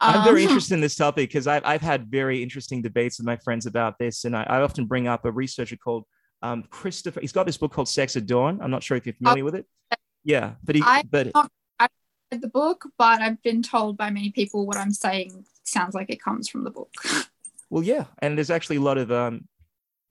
[0.00, 3.26] um, i'm very interested in this topic because I've, I've had very interesting debates with
[3.26, 6.06] my friends about this and i, I often bring up a researcher called
[6.42, 9.14] um, christopher he's got this book called sex at dawn i'm not sure if you're
[9.14, 9.66] familiar with it
[10.24, 11.86] yeah but he I, but I
[12.32, 16.10] read the book but i've been told by many people what i'm saying sounds like
[16.10, 16.92] it comes from the book
[17.70, 19.46] well yeah and there's actually a lot of um,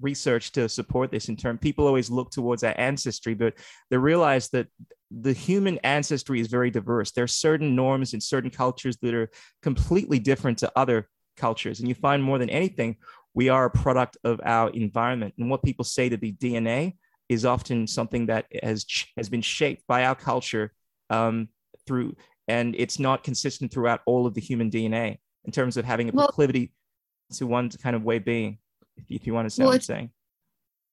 [0.01, 3.53] research to support this in term people always look towards our ancestry but
[3.89, 4.67] they realize that
[5.11, 7.11] the human ancestry is very diverse.
[7.11, 9.29] There are certain norms in certain cultures that are
[9.61, 12.97] completely different to other cultures and you find more than anything
[13.33, 15.33] we are a product of our environment.
[15.37, 16.93] And what people say to be dna
[17.29, 18.85] is often something that has
[19.15, 20.73] has been shaped by our culture
[21.09, 21.47] um,
[21.87, 22.15] through
[22.47, 26.11] and it's not consistent throughout all of the human dna in terms of having a
[26.11, 26.73] proclivity
[27.31, 28.57] to one kind of way being
[29.09, 30.11] if you want to say well, what I'm saying.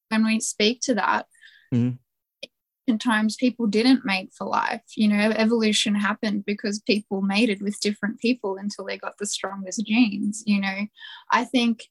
[0.08, 1.26] When we speak to that,
[1.74, 2.96] mm-hmm.
[2.96, 4.82] times people didn't mate for life.
[4.96, 9.84] You know, evolution happened because people mated with different people until they got the strongest
[9.84, 10.42] genes.
[10.46, 10.86] You know,
[11.30, 11.88] I think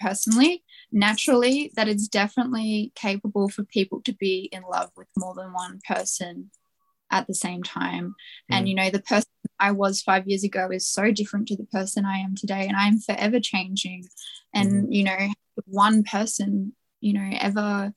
[0.00, 5.52] personally, naturally, that it's definitely capable for people to be in love with more than
[5.52, 6.50] one person
[7.10, 8.14] at the same time.
[8.50, 8.56] Mm.
[8.56, 9.28] And, you know, the person
[9.60, 12.66] I was five years ago is so different to the person I am today.
[12.66, 14.08] And I'm forever changing.
[14.54, 14.94] And, mm.
[14.94, 15.28] you know,
[15.66, 17.92] one person, you know, ever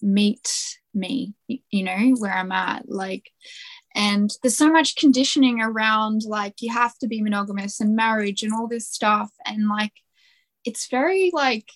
[0.00, 2.88] meet me, you know, where I'm at.
[2.88, 3.30] Like,
[3.94, 8.52] and there's so much conditioning around like you have to be monogamous and marriage and
[8.52, 9.30] all this stuff.
[9.44, 9.92] And like,
[10.64, 11.68] it's very like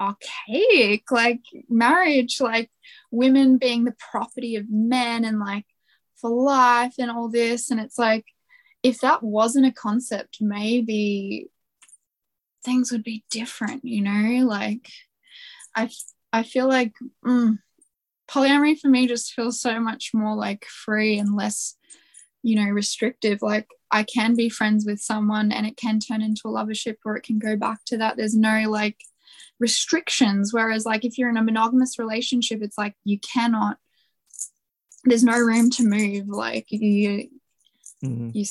[0.00, 2.70] archaic, like marriage, like
[3.10, 5.64] women being the property of men and like
[6.26, 7.70] for life and all this.
[7.70, 8.24] And it's like,
[8.82, 11.48] if that wasn't a concept, maybe
[12.64, 14.46] things would be different, you know?
[14.46, 14.88] Like,
[15.74, 15.90] I,
[16.32, 17.58] I feel like mm,
[18.28, 21.76] polyamory for me just feels so much more like free and less,
[22.42, 23.40] you know, restrictive.
[23.42, 27.16] Like, I can be friends with someone and it can turn into a lovership or
[27.16, 28.16] it can go back to that.
[28.16, 28.96] There's no like
[29.60, 30.52] restrictions.
[30.52, 33.78] Whereas, like, if you're in a monogamous relationship, it's like you cannot,
[35.06, 36.28] there's no room to move.
[36.28, 37.28] Like, you,
[38.04, 38.30] mm-hmm.
[38.32, 38.44] you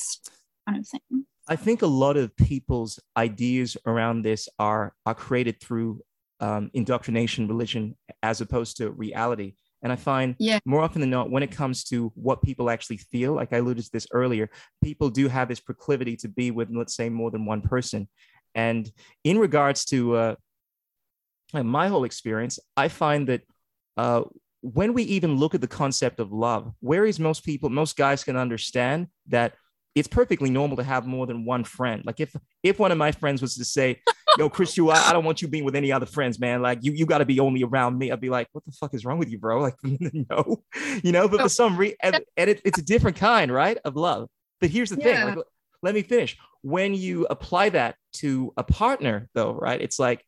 [0.68, 1.26] kind of thing.
[1.48, 6.00] I think a lot of people's ideas around this are are created through
[6.40, 9.54] um, indoctrination, religion, as opposed to reality.
[9.82, 10.58] And I find yeah.
[10.64, 13.84] more often than not, when it comes to what people actually feel, like I alluded
[13.84, 14.50] to this earlier,
[14.82, 18.08] people do have this proclivity to be with, let's say, more than one person.
[18.54, 18.90] And
[19.22, 20.34] in regards to uh,
[21.52, 23.42] my whole experience, I find that
[23.96, 24.22] uh,
[24.60, 28.36] when we even look at the concept of love, whereas most people, most guys can
[28.36, 29.54] understand that
[29.96, 32.02] it's perfectly normal to have more than one friend.
[32.04, 34.00] Like if if one of my friends was to say,
[34.36, 36.60] "Yo, Chris, you, I, I don't want you being with any other friends, man.
[36.60, 38.92] Like you, you got to be only around me." I'd be like, "What the fuck
[38.92, 40.62] is wrong with you, bro?" Like, no,
[41.02, 41.28] you know.
[41.28, 44.28] But for some reason, and, and it, it's a different kind, right, of love.
[44.60, 45.24] But here's the yeah.
[45.24, 45.36] thing.
[45.36, 45.46] Like,
[45.82, 46.36] let me finish.
[46.60, 49.80] When you apply that to a partner, though, right?
[49.80, 50.22] It's like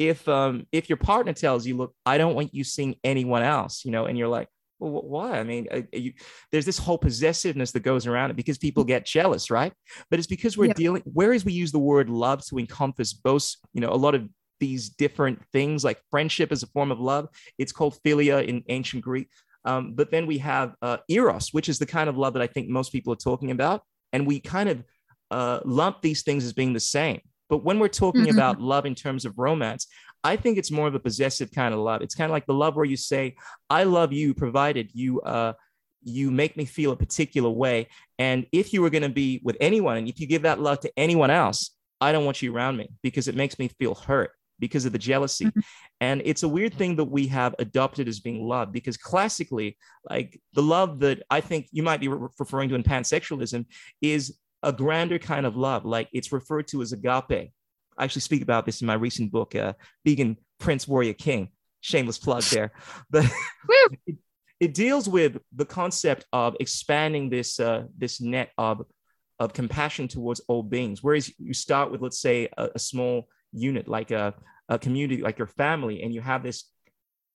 [0.00, 3.84] if um if your partner tells you, "Look, I don't want you seeing anyone else,"
[3.84, 4.48] you know, and you're like,
[4.78, 5.38] well, why?
[5.38, 6.14] I mean, uh, you,
[6.50, 9.74] there's this whole possessiveness that goes around it because people get jealous, right?
[10.08, 10.72] But it's because we're yeah.
[10.72, 11.02] dealing.
[11.04, 14.26] Whereas we use the word love to encompass both, you know, a lot of
[14.58, 17.28] these different things like friendship as a form of love.
[17.58, 19.28] It's called philia in ancient Greek.
[19.66, 22.46] Um, but then we have uh, eros, which is the kind of love that I
[22.46, 23.82] think most people are talking about,
[24.14, 24.82] and we kind of
[25.30, 27.20] uh, lump these things as being the same.
[27.50, 28.38] But when we're talking mm-hmm.
[28.38, 29.86] about love in terms of romance,
[30.24, 32.00] I think it's more of a possessive kind of love.
[32.00, 33.36] It's kind of like the love where you say,
[33.68, 35.52] "I love you," provided you uh,
[36.02, 37.88] you make me feel a particular way.
[38.18, 40.80] And if you were going to be with anyone, and if you give that love
[40.80, 44.30] to anyone else, I don't want you around me because it makes me feel hurt
[44.58, 45.46] because of the jealousy.
[45.46, 45.60] Mm-hmm.
[46.00, 49.76] And it's a weird thing that we have adopted as being love because classically,
[50.08, 53.66] like the love that I think you might be re- referring to in pansexualism
[54.00, 55.84] is a grander kind of love.
[55.84, 57.52] Like it's referred to as agape.
[57.98, 61.50] I actually speak about this in my recent book, uh, Vegan Prince Warrior King.
[61.80, 62.72] Shameless plug there.
[63.10, 63.24] But
[64.06, 64.16] it,
[64.60, 68.82] it, deals with the concept of expanding this, uh, this net of,
[69.38, 71.02] of compassion towards all beings.
[71.02, 74.34] Whereas you start with, let's say, a, a small unit, like a,
[74.68, 76.64] a community, like your family, and you have this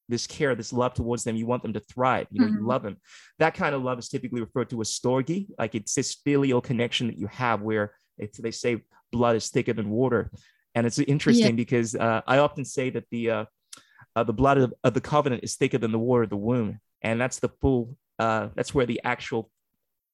[0.08, 1.36] this care, this love towards them.
[1.36, 2.28] You want them to thrive.
[2.32, 2.58] You know, mm-hmm.
[2.58, 2.98] you love them.
[3.40, 7.08] That kind of love is typically referred to as storge, like it's this filial connection
[7.08, 10.32] that you have where they say blood is thicker than water.
[10.74, 11.64] And it's interesting yeah.
[11.64, 13.46] because uh, I often say that the uh,
[14.16, 16.80] uh, the blood of, of, the covenant is thicker than the water of the womb,
[17.02, 17.98] and that's the full.
[18.20, 19.50] Uh, that's where the actual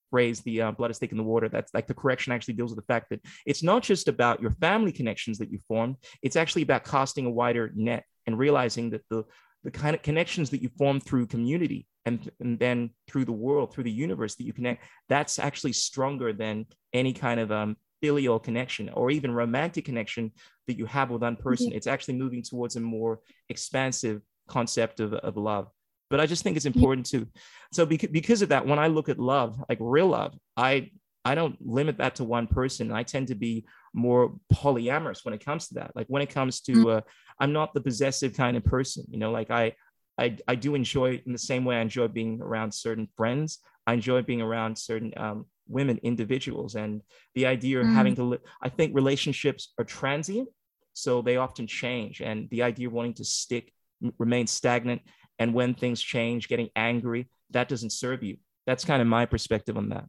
[0.10, 2.72] phrase "the uh, blood is thicker than the water." That's like the correction actually deals
[2.72, 6.36] with the fact that it's not just about your family connections that you form; it's
[6.36, 9.24] actually about casting a wider net and realizing that the
[9.64, 13.74] the kind of connections that you form through community and, and then through the world,
[13.74, 18.40] through the universe that you connect, that's actually stronger than any kind of um, filial
[18.40, 20.32] connection or even romantic connection
[20.68, 21.68] that you have with one person.
[21.68, 21.78] Mm-hmm.
[21.78, 25.68] It's actually moving towards a more expansive concept of, of love.
[26.10, 27.28] But I just think it's important to,
[27.72, 30.92] so because, because of that, when I look at love, like real love, I
[31.24, 32.92] I don't limit that to one person.
[32.92, 35.92] I tend to be more polyamorous when it comes to that.
[35.96, 36.90] Like when it comes to, mm-hmm.
[36.90, 37.02] uh,
[37.40, 39.76] I'm not the possessive kind of person, you know, like I,
[40.18, 43.60] I, I do enjoy in the same way I enjoy being around certain friends.
[43.88, 47.02] I enjoy being around certain um, women, individuals, and
[47.34, 47.94] the idea of mm.
[47.94, 48.24] having to.
[48.24, 50.50] Li- I think relationships are transient,
[50.94, 53.74] so they often change, and the idea of wanting to stick,
[54.20, 55.02] remain stagnant,
[55.40, 58.38] and when things change, getting angry, that doesn't serve you.
[58.68, 60.06] That's kind of my perspective on that.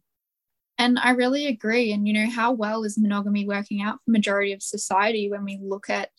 [0.83, 1.93] And I really agree.
[1.93, 5.61] And you know, how well is monogamy working out for majority of society when we
[5.63, 6.11] look at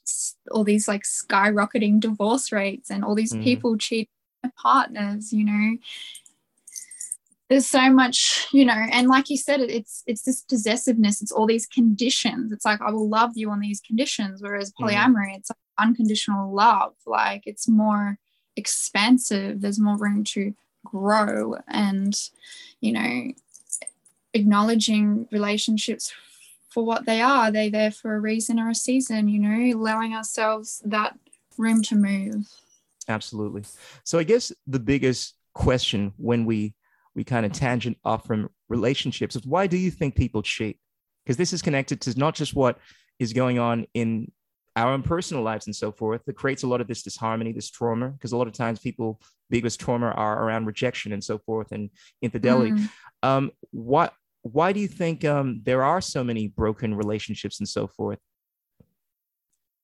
[0.52, 3.44] all these like skyrocketing divorce rates and all these mm.
[3.44, 4.08] people cheating
[4.42, 5.78] their partners, you know?
[7.50, 11.46] There's so much, you know, and like you said, it's it's this possessiveness, it's all
[11.46, 12.54] these conditions.
[12.54, 14.86] It's like I will love you on these conditions, whereas mm.
[14.86, 15.38] polyamory, mm.
[15.40, 16.94] it's like unconditional love.
[17.06, 18.18] Like it's more
[18.56, 20.54] expansive, there's more room to
[20.86, 22.14] grow and
[22.82, 23.32] you know
[24.34, 26.14] acknowledging relationships
[26.70, 27.52] for what they are.
[27.52, 31.18] They're there for a reason or a season, you know, allowing ourselves that
[31.58, 32.48] room to move.
[33.08, 33.64] Absolutely.
[34.04, 36.74] So I guess the biggest question when we
[37.16, 40.80] we kind of tangent off from relationships is why do you think people cheat?
[41.24, 42.80] Because this is connected to not just what
[43.20, 44.32] is going on in
[44.76, 47.70] our own personal lives and so forth that creates a lot of this disharmony, this
[47.70, 48.10] trauma.
[48.10, 49.22] Because a lot of times people
[49.52, 51.92] biggest trauma are around rejection and so forth and
[52.24, 52.72] infidelity.
[52.72, 52.90] Mm.
[53.22, 54.14] Um, what
[54.44, 58.20] why do you think um, there are so many broken relationships and so forth?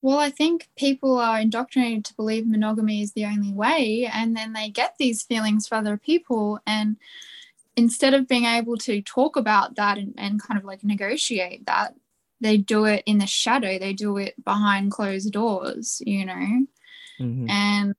[0.02, 4.54] Well, I think people are indoctrinated to believe monogamy is the only way, and then
[4.54, 6.60] they get these feelings for other people.
[6.66, 6.98] And
[7.76, 11.96] instead of being able to talk about that and, and kind of like negotiate that,
[12.42, 16.66] they do it in the shadow, they do it behind closed doors, you know?
[17.20, 17.50] Mm-hmm.
[17.50, 17.96] And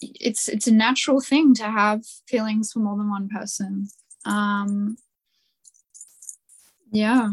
[0.00, 3.88] it's it's a natural thing to have feelings for more than one person
[4.26, 4.96] um,
[6.92, 7.30] yeah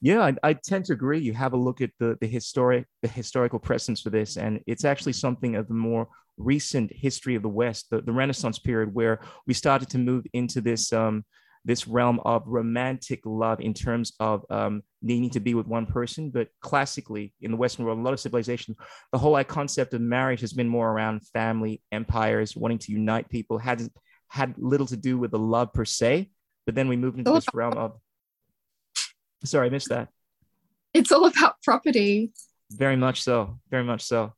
[0.00, 3.08] yeah I, I, tend to agree you have a look at the the historic the
[3.08, 7.48] historical precedents for this and it's actually something of the more recent history of the
[7.48, 11.24] west the, the renaissance period where we started to move into this um,
[11.64, 16.30] this realm of romantic love in terms of um, needing to be with one person.
[16.30, 18.76] But classically, in the Western world, a lot of civilizations,
[19.12, 23.28] the whole like, concept of marriage has been more around family, empires, wanting to unite
[23.28, 23.86] people, had
[24.30, 26.30] had little to do with the love per se.
[26.66, 27.98] But then we moved into this realm of.
[29.44, 30.08] Sorry, I missed that.
[30.94, 32.32] It's all about property.
[32.70, 33.58] Very much so.
[33.70, 34.32] Very much so.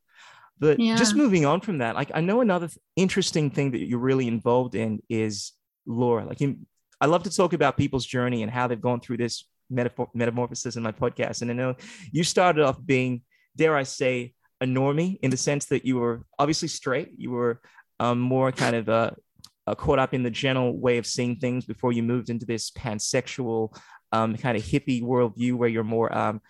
[0.58, 0.96] But yeah.
[0.96, 4.74] just moving on from that, like I know another interesting thing that you're really involved
[4.74, 5.52] in is
[5.86, 6.24] Laura.
[6.24, 6.58] Like you,
[7.00, 10.82] I love to talk about people's journey and how they've gone through this metamorphosis in
[10.82, 11.42] my podcast.
[11.42, 11.74] And I know
[12.12, 13.22] you started off being,
[13.56, 17.10] dare I say, a normie in the sense that you were obviously straight.
[17.16, 17.60] You were
[17.98, 19.10] um, more kind of uh,
[19.66, 22.70] uh, caught up in the general way of seeing things before you moved into this
[22.70, 23.76] pansexual
[24.12, 26.40] um, kind of hippie worldview where you're more um,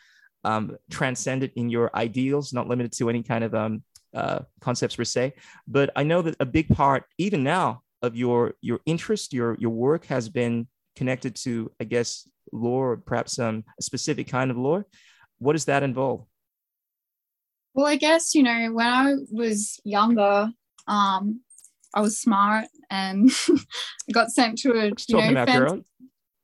[0.45, 3.83] um, transcendent in your ideals, not limited to any kind of um,
[4.15, 5.35] uh, concepts per se,
[5.67, 9.71] but I know that a big part, even now, of your your interest, your your
[9.71, 14.57] work has been connected to, I guess, law or perhaps um, a specific kind of
[14.57, 14.83] law.
[15.39, 16.27] What does that involve?
[17.75, 20.51] Well, I guess you know when I was younger,
[20.87, 21.41] um,
[21.95, 23.31] I was smart and
[24.13, 25.81] got sent to a you talking know, about girl.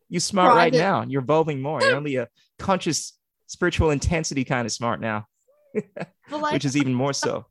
[0.09, 0.59] You smart private.
[0.59, 1.05] right now.
[1.07, 1.82] You're evolving more.
[1.82, 2.28] You're only a
[2.59, 3.14] conscious
[3.46, 5.26] spiritual intensity kind of smart now,
[6.30, 7.46] like, which is even more so.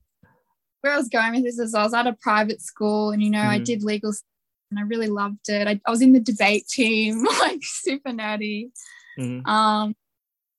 [0.81, 3.29] Where I was going with this is I was at a private school and you
[3.29, 3.49] know mm-hmm.
[3.49, 4.13] I did legal
[4.71, 5.67] and I really loved it.
[5.67, 8.69] I, I, was in the debate team, like super nerdy.
[9.19, 9.47] Mm-hmm.
[9.47, 9.95] Um,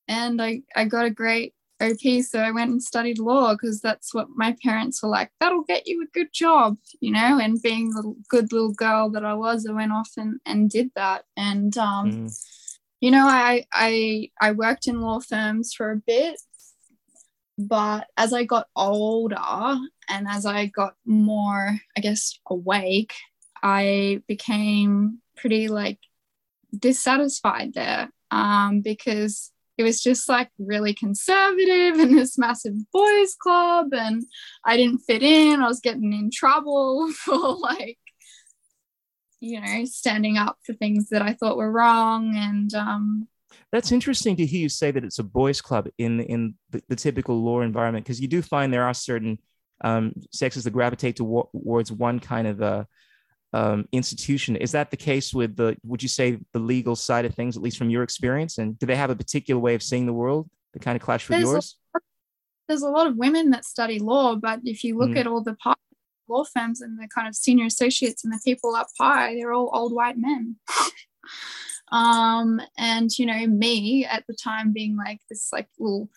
[0.06, 2.22] and I, I got a great OP.
[2.24, 5.86] So I went and studied law because that's what my parents were like, that'll get
[5.86, 7.38] you a good job, you know.
[7.38, 10.90] And being the good little girl that I was, I went off and, and did
[10.96, 11.24] that.
[11.36, 12.44] And, um, mm.
[13.00, 16.40] you know, I, I, I worked in law firms for a bit.
[17.60, 19.36] But as I got older
[20.08, 23.14] and as I got more, I guess, awake,
[23.62, 25.98] I became pretty like
[26.76, 33.88] dissatisfied there um, because it was just like really conservative and this massive boys club
[33.92, 34.24] and
[34.64, 35.62] i didn't fit in.
[35.62, 37.98] I was getting in trouble for like
[39.40, 43.28] you know standing up for things that i thought were wrong and um
[43.70, 46.96] that's interesting to hear you say that it's a boys club in in the, the
[46.96, 49.38] typical law environment because you do find there are certain
[49.84, 52.86] um, sexes that gravitate towards one kind of a
[53.52, 54.56] um, institution.
[54.56, 57.62] Is that the case with the, would you say, the legal side of things, at
[57.62, 58.58] least from your experience?
[58.58, 61.28] And do they have a particular way of seeing the world that kind of clash
[61.28, 61.76] with there's yours?
[61.96, 62.00] A,
[62.68, 65.18] there's a lot of women that study law, but if you look mm.
[65.18, 65.56] at all the
[66.28, 69.70] law firms and the kind of senior associates and the people up high, they're all
[69.72, 70.56] old white men.
[71.92, 76.10] um, and, you know, me at the time being like this like little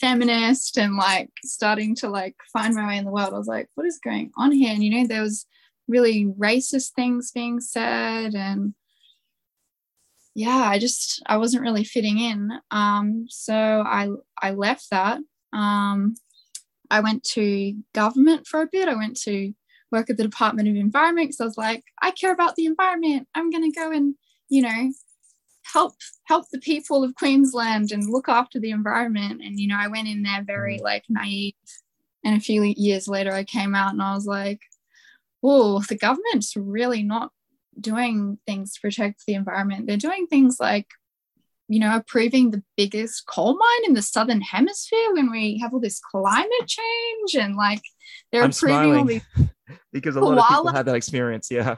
[0.00, 3.68] feminist and like starting to like find my way in the world, I was like,
[3.76, 4.72] what is going on here?
[4.72, 5.46] And, you know, there was,
[5.88, 8.34] really racist things being said.
[8.34, 8.74] And
[10.36, 12.50] yeah i just i wasn't really fitting in.
[12.70, 14.08] Um, so i
[14.40, 15.18] i left that.
[15.52, 16.14] Um,
[16.90, 18.88] i went to government for a bit.
[18.88, 19.52] I went to
[19.90, 23.26] work at the department of environment because i was like i care about the environment.
[23.34, 24.14] I'm going to go and
[24.50, 24.92] you know
[25.72, 29.40] help help the people of queensland and look after the environment.
[29.42, 30.82] And you know i went in there very mm.
[30.82, 31.54] like naive.
[32.24, 34.60] And a few years later i came out and i was like
[35.42, 37.30] oh, the government's really not
[37.78, 39.86] doing things to protect the environment.
[39.86, 40.86] They're doing things like,
[41.68, 45.80] you know, approving the biggest coal mine in the southern hemisphere when we have all
[45.80, 47.82] this climate change and like
[48.32, 49.22] they're I'm approving all these
[49.92, 51.48] because a lot of people have that experience.
[51.50, 51.76] Yeah.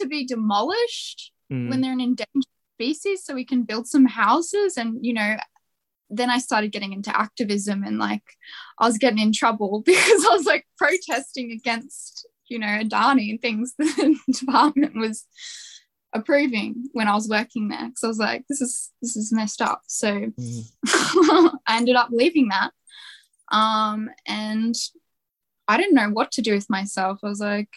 [0.00, 1.70] To be demolished mm.
[1.70, 5.36] when they're an endangered species so we can build some houses and you know
[6.10, 8.22] then I started getting into activism and like
[8.78, 13.40] I was getting in trouble because I was like protesting against you know, Adani and
[13.40, 15.26] things the department was
[16.12, 17.88] approving when I was working there.
[17.88, 19.82] Because I was like, this is this is messed up.
[19.86, 20.62] So mm.
[21.66, 22.70] I ended up leaving that.
[23.50, 24.74] Um, and
[25.68, 27.20] I didn't know what to do with myself.
[27.22, 27.68] I was like,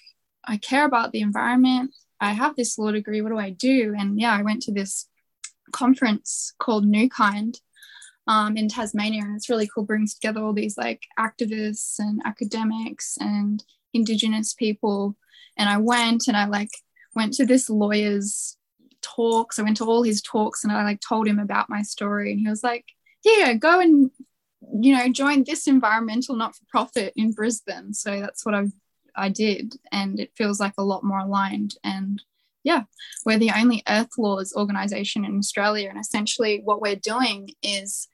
[0.43, 1.93] I care about the environment.
[2.20, 3.22] I have this law degree.
[3.22, 3.93] What do I do?
[3.97, 5.07] And yeah, I went to this
[5.72, 7.59] conference called Newkind
[8.28, 9.84] um, in Tasmania, and it's really cool.
[9.84, 13.63] Brings together all these like activists and academics and
[13.98, 15.16] indigenous people.
[15.58, 16.74] And i went and i like
[17.16, 18.58] went to this lawyer's
[19.02, 19.58] talks.
[19.58, 22.32] I went to all his talks and i like told him about my story.
[22.32, 22.86] And he was like
[23.26, 24.12] yeah go and
[24.82, 27.93] you know join this environmental not-for-profit in brisbane.
[27.93, 28.64] So that's what i
[29.16, 29.76] i did.
[29.91, 31.74] And it feels like a lot more aligned.
[31.84, 32.22] And
[32.64, 32.84] yeah
[33.26, 35.89] we're the only earth laws organization in australia.
[35.89, 38.08] And essentially what we're doing is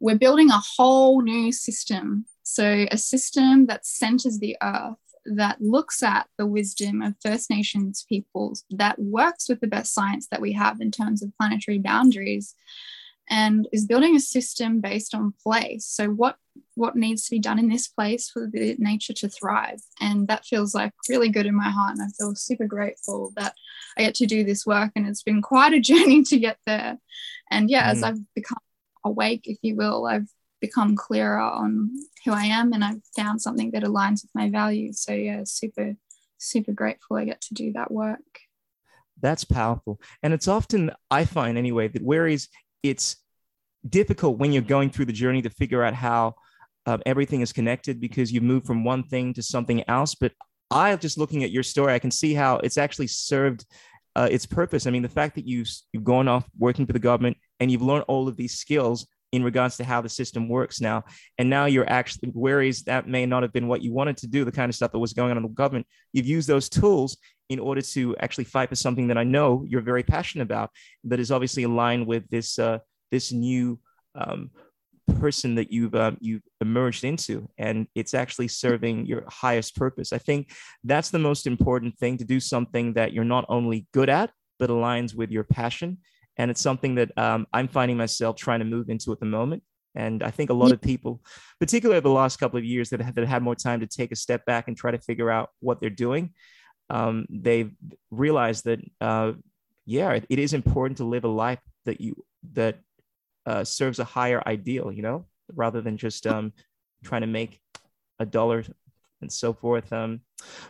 [0.00, 2.26] we're building a whole new system.
[2.42, 8.04] So a system that centers the earth that looks at the wisdom of First Nations
[8.08, 12.54] peoples, that works with the best science that we have in terms of planetary boundaries,
[13.30, 15.86] and is building a system based on place.
[15.86, 16.36] So what
[16.74, 19.80] what needs to be done in this place for the nature to thrive?
[20.00, 23.54] And that feels like really good in my heart, and I feel super grateful that
[23.96, 24.92] I get to do this work.
[24.96, 26.98] And it's been quite a journey to get there.
[27.50, 27.92] And yeah, mm.
[27.92, 28.58] as I've become
[29.04, 30.28] awake, if you will, I've
[30.62, 31.90] become clearer on
[32.24, 35.00] who I am and I've found something that aligns with my values.
[35.00, 35.94] So yeah, super,
[36.38, 38.20] super grateful I get to do that work.
[39.20, 40.00] That's powerful.
[40.22, 42.48] And it's often, I find anyway, that whereas
[42.82, 43.16] it's
[43.86, 46.36] difficult when you're going through the journey to figure out how
[46.86, 50.14] uh, everything is connected because you move from one thing to something else.
[50.14, 50.32] But
[50.70, 53.66] I just looking at your story, I can see how it's actually served
[54.14, 54.86] uh, its purpose.
[54.86, 57.82] I mean, the fact that you've, you've gone off working for the government and you've
[57.82, 61.04] learned all of these skills in regards to how the system works now.
[61.38, 64.44] And now you're actually, whereas that may not have been what you wanted to do,
[64.44, 67.16] the kind of stuff that was going on in the government, you've used those tools
[67.48, 70.70] in order to actually fight for something that I know you're very passionate about,
[71.04, 72.78] that is obviously aligned with this uh,
[73.10, 73.78] this new
[74.14, 74.50] um,
[75.18, 80.12] person that you've uh, you've emerged into, and it's actually serving your highest purpose.
[80.12, 80.52] I think
[80.84, 84.70] that's the most important thing to do something that you're not only good at but
[84.70, 85.98] aligns with your passion
[86.36, 89.62] and it's something that um, I'm finding myself trying to move into at the moment.
[89.94, 91.20] And I think a lot of people,
[91.60, 94.10] particularly over the last couple of years that have, that had more time to take
[94.10, 96.32] a step back and try to figure out what they're doing,
[96.88, 97.72] um, they've
[98.10, 99.32] realized that, uh,
[99.84, 102.78] yeah, it, it is important to live a life that you that
[103.44, 106.52] uh, serves a higher ideal, you know, rather than just um,
[107.04, 107.60] trying to make
[108.18, 108.64] a dollar
[109.20, 109.92] and so forth.
[109.92, 110.20] Um,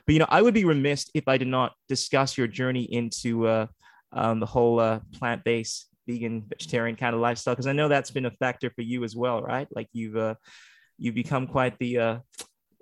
[0.06, 3.46] but you know, I would be remiss if I did not discuss your journey into
[3.46, 3.66] uh,
[4.12, 8.26] um, the whole uh, plant-based vegan vegetarian kind of lifestyle because i know that's been
[8.26, 9.68] a factor for you as well right?
[9.74, 10.34] Like you've uh,
[10.98, 12.18] you've become quite the uh,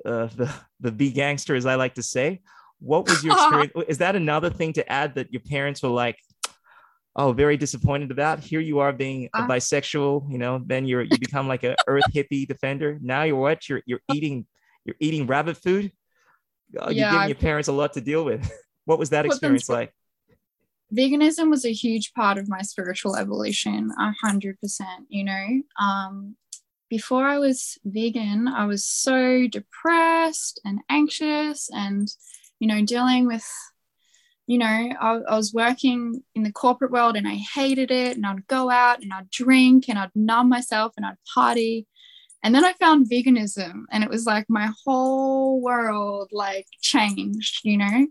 [0.04, 2.40] uh, the the vegangster as i like to say.
[2.78, 6.18] What was your experience is that another thing to add that your parents were like
[7.16, 8.40] oh very disappointed about?
[8.40, 9.48] Here you are being a uh.
[9.48, 12.98] bisexual you know then you're you become like a earth hippie defender.
[13.00, 13.68] Now you're what?
[13.68, 14.46] You're you're eating
[14.84, 15.92] you're eating rabbit food?
[16.78, 18.50] Oh, you're giving your parents a lot to deal with.
[18.86, 19.92] What was that experience like
[20.94, 25.62] veganism was a huge part of my spiritual evolution, a hundred percent, you know.
[25.80, 26.36] Um,
[26.90, 32.08] before I was vegan, I was so depressed and anxious and,
[32.58, 33.46] you know, dealing with,
[34.48, 38.16] you know, I, I was working in the corporate world and I hated it.
[38.16, 41.86] And I'd go out and I'd drink and I'd numb myself and I'd party.
[42.42, 47.76] And then I found veganism and it was like my whole world like changed, you
[47.76, 48.06] know.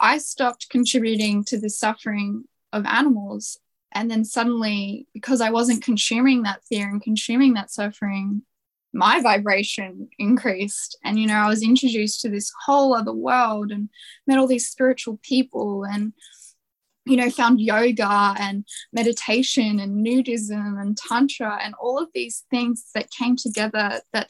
[0.00, 3.58] I stopped contributing to the suffering of animals.
[3.92, 8.42] And then suddenly, because I wasn't consuming that fear and consuming that suffering,
[8.92, 10.96] my vibration increased.
[11.04, 13.88] And, you know, I was introduced to this whole other world and
[14.26, 16.12] met all these spiritual people and,
[17.04, 22.86] you know, found yoga and meditation and nudism and tantra and all of these things
[22.94, 24.28] that came together that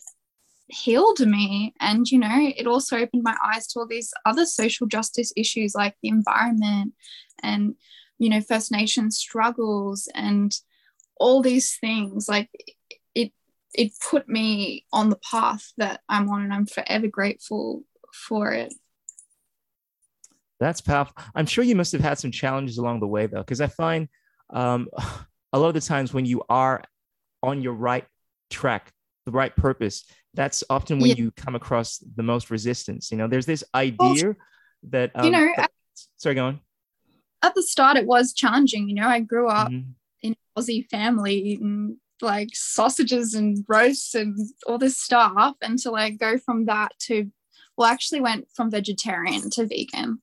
[0.71, 1.75] healed me.
[1.81, 5.75] And you know it also opened my eyes to all these other social justice issues
[5.75, 6.95] like the environment
[7.43, 7.75] and
[8.19, 10.55] you know first nation struggles and
[11.17, 12.29] all these things.
[12.29, 12.51] Like
[13.15, 13.33] it
[13.75, 18.75] it put me on the path that i'm on and i'm forever grateful for it.
[20.59, 21.15] That's powerful.
[21.35, 24.09] I'm sure you must have had some challenges along the way though because i find
[24.51, 24.89] um,
[25.53, 26.83] a lot of the times when you are
[27.43, 28.05] on your right
[28.51, 28.93] track
[29.31, 30.05] the right purpose
[30.35, 31.17] that's often when yeah.
[31.17, 33.29] you come across the most resistance you know?
[33.29, 34.35] There's this idea well,
[34.91, 35.71] that um, you know that,
[36.17, 36.61] sorry go on.
[37.43, 39.09] At the start it was challenging you know?
[39.09, 39.91] I grew up mm-hmm.
[40.23, 46.19] in aussie family eating like sausages and roasts and all this stuff and to like
[46.19, 47.31] go from that to
[47.77, 50.21] well actually went from vegetarian to vegan.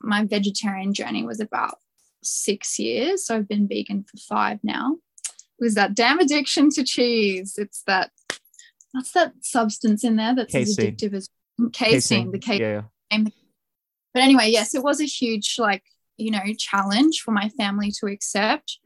[0.00, 1.78] My vegetarian journey was about
[2.22, 4.96] six years so i've been vegan for five now
[5.60, 8.10] was that damn addiction to cheese it's that
[8.92, 11.28] what's that substance in there that's as addictive as
[11.72, 12.30] casein, casein.
[12.30, 12.82] the casein.
[13.10, 13.30] Yeah.
[14.14, 15.84] But anyway, yes, it was a huge like,
[16.16, 18.78] you know, challenge for my family to accept.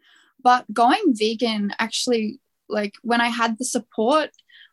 [0.42, 4.30] But going vegan actually like when I had the support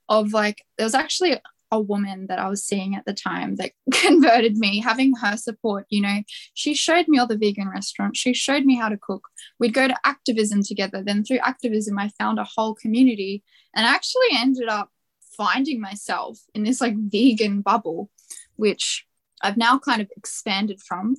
[0.08, 1.38] of like there was actually
[1.72, 5.86] a woman that I was seeing at the time that converted me, having her support,
[5.90, 8.20] you know, she showed me all the vegan restaurants.
[8.20, 9.28] She showed me how to cook.
[9.60, 11.04] We'd go to activism together.
[11.04, 13.44] Then through activism, I found a whole community
[13.76, 14.90] and I actually ended up
[15.38, 18.10] finding myself in this like vegan bubble,
[18.56, 19.06] which
[19.42, 21.16] I've now kind of expanded from.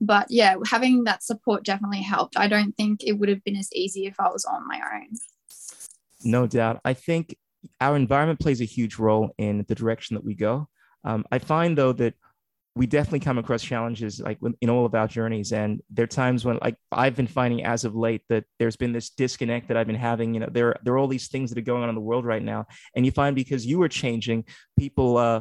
[0.00, 2.38] But yeah, having that support definitely helped.
[2.38, 5.08] I don't think it would have been as easy if I was on my own.
[6.22, 6.80] No doubt.
[6.84, 7.36] I think
[7.80, 10.68] our environment plays a huge role in the direction that we go.
[11.04, 12.14] Um, I find though that
[12.78, 16.44] we definitely come across challenges like in all of our journeys and there are times
[16.44, 19.88] when like i've been finding as of late that there's been this disconnect that i've
[19.88, 20.32] been having.
[20.32, 22.24] You know there, there are all these things that are going on in the world
[22.24, 24.44] right now and you find because you are changing
[24.78, 25.40] people uh,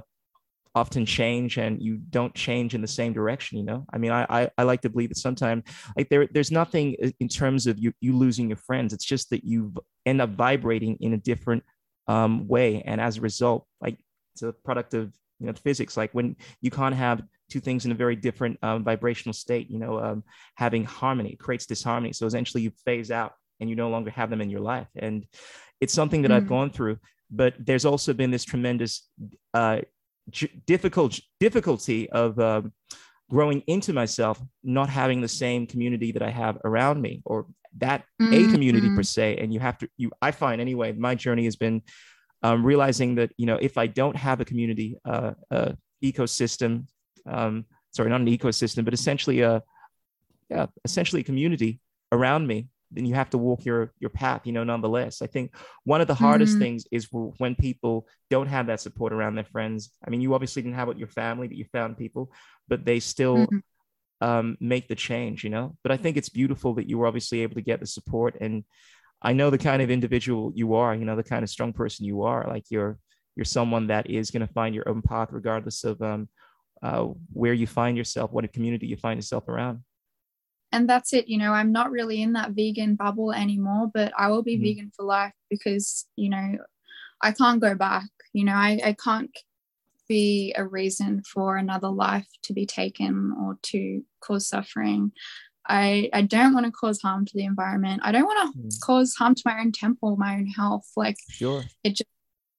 [0.74, 3.86] often change and you don't change in the same direction you know?
[3.93, 5.63] I mean i i, I like to believe that sometimes
[5.95, 8.93] like there there's nothing in terms of you you losing your friends.
[8.93, 9.74] It's just that you
[10.07, 11.63] end up vibrating in a different
[12.08, 12.82] um, way.
[12.86, 13.97] And as a result like
[14.34, 15.97] it's a product of you know physics.
[15.97, 19.80] Like when you can't have two things in a very different um, vibrational state you
[19.80, 20.24] know um,
[20.55, 22.14] having harmony creates disharmony.
[22.14, 24.88] So essentially you phase out and you no longer have them in your life.
[24.95, 25.26] And
[25.82, 26.38] it's something that mm-hmm.
[26.38, 26.97] i've gone through
[27.30, 29.10] but there's also been this tremendous
[29.53, 29.80] uh,
[30.30, 32.72] j- difficult difficulty of um,
[33.30, 37.45] growing into myself not having the same community that i have around me or
[37.78, 38.34] that mm-hmm.
[38.34, 41.55] a community per se and you have to you i find anyway my journey has
[41.55, 41.82] been
[42.43, 45.71] um, realizing that you know if i don't have a community uh, uh
[46.03, 46.86] ecosystem
[47.25, 49.61] um, sorry not an ecosystem but essentially a
[50.49, 51.80] yeah essentially a community
[52.11, 55.53] around me then you have to walk your your path you know nonetheless i think
[55.84, 56.61] one of the hardest mm-hmm.
[56.61, 60.61] things is when people don't have that support around their friends i mean you obviously
[60.61, 62.32] didn't have it your family but you found people
[62.67, 63.57] but they still mm-hmm.
[64.22, 65.76] Um, make the change you know?
[65.84, 68.63] But i think it's beautiful that you were obviously able to get the support and
[69.22, 72.05] i know the kind of individual you are you know the kind of strong person
[72.05, 72.97] you are like you're
[73.36, 76.28] you're someone that is going to find your own path regardless of um,
[76.82, 79.84] uh, where you find yourself what a community you find yourself around.
[80.72, 84.28] And that's it you know i'm not really in that vegan bubble anymore but i
[84.28, 84.63] will be mm-hmm.
[84.63, 86.57] vegan for life because you know
[87.22, 89.32] i can't go back you know I, I can't
[90.08, 95.12] be a reason for another life to be taken or to cause suffering
[95.70, 98.01] I, I don't want to cause harm to the environment.
[98.03, 98.82] I don't want to mm.
[98.82, 100.89] cause harm to my own temple, my own health.
[100.95, 101.64] Like sure.
[101.84, 102.10] it just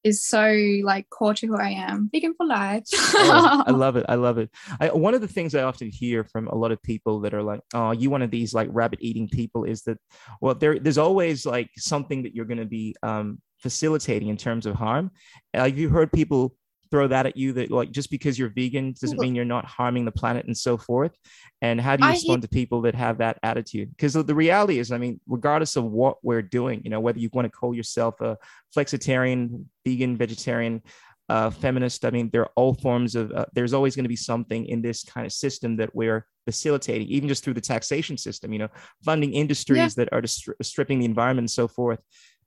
[0.04, 2.08] is so like core to who I am.
[2.12, 2.84] Vegan for life.
[2.92, 4.06] oh, I love it.
[4.08, 4.50] I love it.
[4.80, 7.42] I, one of the things I often hear from a lot of people that are
[7.42, 9.98] like, "Oh, you one of these like rabbit eating people," is that
[10.40, 14.66] well, there there's always like something that you're going to be um, facilitating in terms
[14.66, 15.10] of harm.
[15.54, 16.54] Have you heard people
[16.90, 20.04] throw that at you that like just because you're vegan doesn't mean you're not harming
[20.04, 21.16] the planet and so forth?
[21.60, 23.90] And how do you respond to people that have that attitude?
[23.90, 27.30] Because the reality is i mean regardless of what we're doing you know whether you
[27.32, 28.36] want to call yourself a
[28.76, 30.82] flexitarian vegan vegetarian
[31.28, 34.16] uh, feminist i mean there are all forms of uh, there's always going to be
[34.16, 38.52] something in this kind of system that we're facilitating even just through the taxation system
[38.52, 38.68] you know
[39.04, 39.88] funding industries yeah.
[39.96, 42.00] that are just stripping the environment and so forth.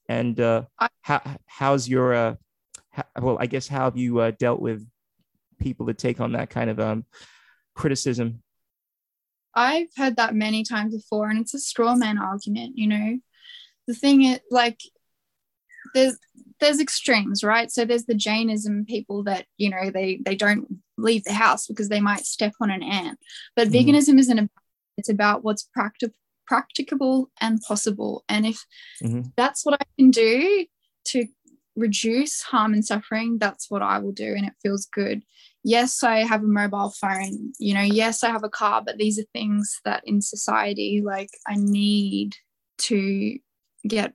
[0.09, 0.63] And uh,
[1.01, 2.37] how, how's your
[2.97, 4.85] uh, well, I guess how have you uh, dealt with
[5.59, 7.05] people that take on that kind of um,
[7.75, 8.41] criticism?
[9.53, 12.77] I've heard that many times before, and it's a straw man argument.
[12.77, 13.19] You know,
[13.87, 14.79] the thing is, like,
[15.93, 16.17] there's
[16.59, 17.71] there's extremes, right?
[17.71, 20.67] So there's the Jainism people that you know they they don't
[20.97, 23.19] leave the house because they might step on an ant.
[23.55, 23.73] But mm.
[23.73, 24.49] veganism isn't about
[24.97, 26.15] it's about what's practical
[26.51, 28.25] practicable and possible.
[28.27, 28.65] And if
[29.01, 29.29] mm-hmm.
[29.37, 30.65] that's what I can do
[31.05, 31.25] to
[31.75, 34.33] reduce harm and suffering, that's what I will do.
[34.35, 35.23] And it feels good.
[35.63, 39.19] Yes, I have a mobile phone, you know, yes, I have a car, but these
[39.19, 42.35] are things that in society, like I need
[42.79, 43.37] to
[43.87, 44.13] get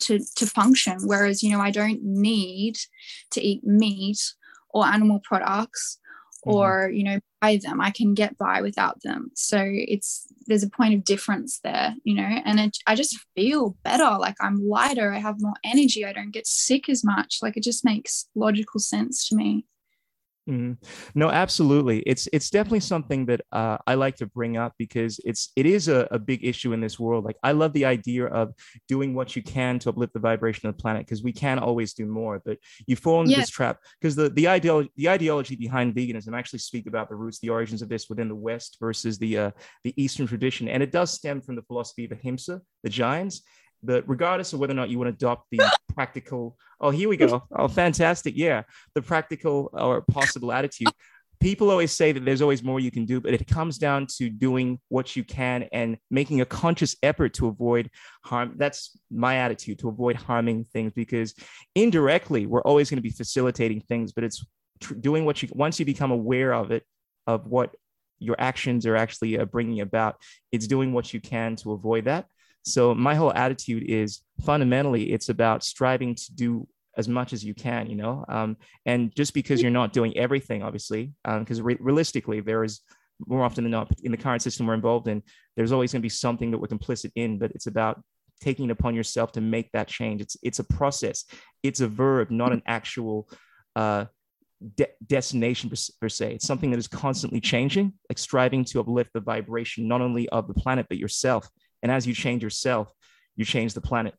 [0.00, 0.98] to, to function.
[1.04, 2.78] Whereas, you know, I don't need
[3.32, 4.20] to eat meat
[4.70, 5.98] or animal products
[6.46, 6.56] mm-hmm.
[6.56, 10.70] or you know buy them i can get by without them so it's there's a
[10.70, 14.16] point of difference there you know and it, i just feel better.
[14.18, 17.38] Like i'm lighter i have more energy i don't get sick as much.
[17.42, 19.66] Like it just makes logical sense to me
[20.48, 20.74] Mm-hmm.
[21.18, 22.00] No, absolutely.
[22.00, 25.88] It's it's definitely something that uh, I like to bring up because it's it is
[25.88, 27.24] a, a big issue in this world.
[27.24, 28.52] Like I love the idea of
[28.86, 31.94] doing what you can to uplift the vibration of the planet because we can always
[31.94, 32.40] do more.
[32.44, 33.38] But you fall into yeah.
[33.38, 37.40] this trap because the the ideology the ideology behind veganism actually speak about the roots,
[37.40, 39.50] the origins of this within the West versus the uh,
[39.82, 43.42] the Eastern tradition, and it does stem from the philosophy of ahimsa, the Jains,
[43.82, 45.60] that regardless of whether or not you want to adopt the
[45.94, 47.42] practical, oh, here we go.
[47.52, 48.36] Oh, fantastic.
[48.36, 48.62] Yeah.
[48.94, 50.88] The practical or possible attitude.
[51.38, 54.30] People always say that there's always more you can do, but it comes down to
[54.30, 57.90] doing what you can and making a conscious effort to avoid
[58.24, 58.54] harm.
[58.56, 61.34] That's my attitude to avoid harming things because
[61.74, 64.46] indirectly, we're always going to be facilitating things, but it's
[64.80, 66.84] tr- doing what you, once you become aware of it,
[67.26, 67.74] of what
[68.18, 70.16] your actions are actually uh, bringing about,
[70.52, 72.26] it's doing what you can to avoid that
[72.66, 77.54] so my whole attitude is fundamentally it's about striving to do as much as you
[77.54, 78.24] can, you know.
[78.28, 78.56] Um,
[78.86, 82.80] and just because you're not doing everything, obviously, because um, re- realistically, there is
[83.26, 85.22] more often than not in the current system we're involved in,
[85.56, 87.38] there's always going to be something that we're complicit in.
[87.38, 88.02] But it's about
[88.40, 90.20] taking it upon yourself to make that change.
[90.20, 91.24] It's it's a process.
[91.62, 93.28] It's a verb, not an actual
[93.76, 94.06] uh,
[94.74, 96.34] de- destination per, per, se.
[96.34, 100.48] It's something that is constantly changing, like striving to uplift the vibration not only of
[100.48, 101.48] the planet but yourself.
[101.86, 102.92] And as you change yourself,
[103.36, 104.16] you change the planet.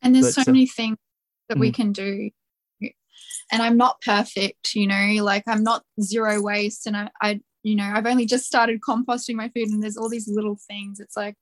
[0.00, 0.96] And there's but, so many things
[1.48, 2.30] that mm we can do.
[3.50, 6.86] And I'm not perfect, you know, like I'm not zero waste.
[6.86, 10.08] And I, I, you know, I've only just started composting my food and there's all
[10.08, 11.00] these little things.
[11.00, 11.34] It's like,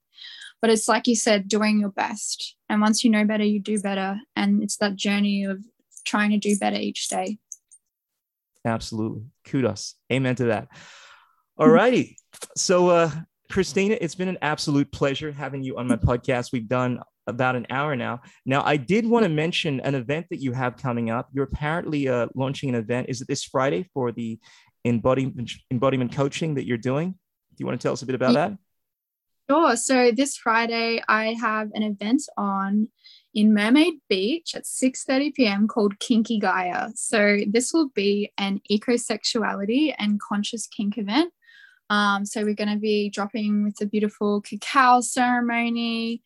[0.59, 2.55] but it's like you said, doing your best.
[2.67, 4.17] And once you know better, you do better.
[4.35, 5.63] And it's that journey of
[6.03, 7.37] trying to do better each day.
[8.65, 9.25] Absolutely.
[9.45, 9.93] Kudos.
[10.11, 10.69] Amen to that.
[11.59, 12.17] All righty.
[12.57, 13.11] So uh
[13.49, 16.51] Christina, it's been an absolute pleasure having you on my podcast.
[16.51, 18.21] We've done about an hour now.
[18.45, 21.29] Now, I did want to mention an event that you have coming up.
[21.33, 23.09] You're apparently uh, launching an event.
[23.09, 24.39] Is it this Friday for the
[24.85, 27.11] embodiment embodiment coaching that you're doing?
[27.11, 28.57] Do you want to tell us a bit about that?
[29.49, 29.75] Sure.
[29.75, 32.87] So this Friday, I have an event on
[33.33, 35.67] in Mermaid Beach at 6:30 p.m.
[35.67, 36.89] called Kinky Gaia.
[36.93, 41.33] So this will be an eco-sexuality and conscious kink event.
[41.89, 46.21] Um, so we're going to be dropping with a beautiful cacao ceremony,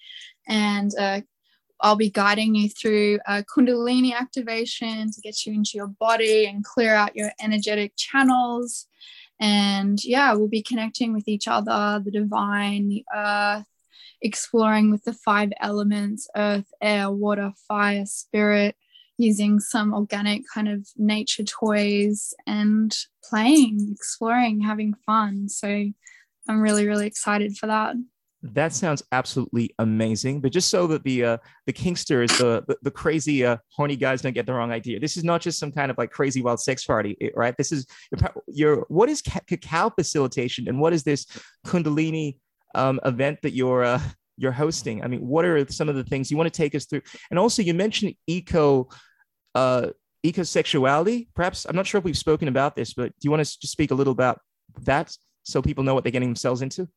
[0.48, 1.22] and uh,
[1.80, 6.64] I'll be guiding you through a Kundalini activation to get you into your body and
[6.64, 8.88] clear out your energetic channels.
[9.40, 13.66] And yeah, we'll be connecting with each other, the divine, the earth,
[14.22, 18.76] exploring with the five elements earth, air, water, fire, spirit,
[19.18, 22.96] using some organic kind of nature toys and
[23.30, 25.48] playing, exploring, having fun.
[25.50, 25.68] So
[26.50, 27.96] I'm really, really excited for that.
[28.46, 30.42] That sounds absolutely amazing.
[30.42, 34.22] But just so that the uh, the Kinksters, the the, the crazy uh, horny guys
[34.22, 36.60] don't get the wrong idea, this is not just some kind of like crazy wild
[36.60, 37.56] sex party, right?
[37.58, 41.26] This is your, your what is cacao facilitation and what is this
[41.66, 42.38] Kundalini
[42.76, 44.02] um, event that you're uh,
[44.44, 45.04] you're hosting?
[45.04, 47.02] I mean, what are some of the things you want to take us through?
[47.32, 48.90] And also, you mentioned eco
[49.56, 49.88] uh,
[50.24, 51.28] ecosexuality.
[51.36, 53.72] Perhaps I'm not sure if we've spoken about this, but do you want to just
[53.72, 54.40] speak a little about
[54.82, 56.88] that so people know what they're getting themselves into?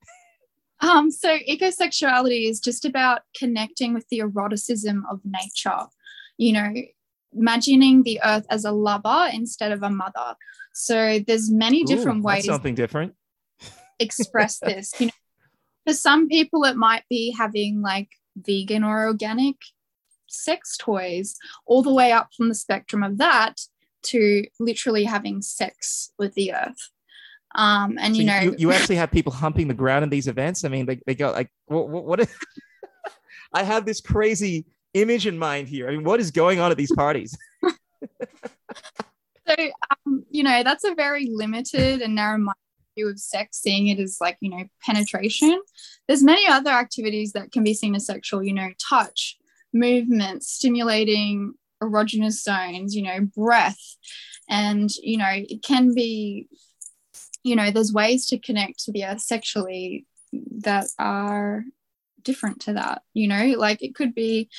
[0.80, 5.86] Um, so ecosexuality is just about connecting with the eroticism of nature.
[6.36, 6.74] You know,
[7.32, 10.34] imagining the earth as a lover instead of a mother.
[10.74, 13.14] So there's many different Ooh, ways something different.
[13.99, 14.92] express this.
[15.01, 15.12] You know,
[15.87, 19.57] for some people it might be having like vegan or organic
[20.28, 23.61] sex toys, all the way up from the spectrum of that
[24.03, 26.91] to literally having sex with the earth.
[27.55, 30.28] Um, and so you know, you, you, actually have people humping the ground in these
[30.28, 30.64] events.
[30.64, 31.89] I mean, they, they go like, what?
[31.89, 32.28] what, what
[33.53, 35.89] I have this crazy image in mind here.
[35.89, 37.37] I mean, what is going on at these parties?
[37.62, 39.55] so,
[40.07, 42.39] um, you know, that's a very limited and narrow
[42.97, 45.61] view of sex, seeing it as like, you know, penetration.
[46.09, 49.36] There's many other activities that can be seen as sexual, you know, touch,
[49.72, 53.97] movement, stimulating erogenous zones, you know, breath.
[54.49, 56.49] And, you know, it can be
[57.47, 61.62] you know, there's ways to connect to the earth sexually that are
[62.22, 64.51] different to that, you know, like it could be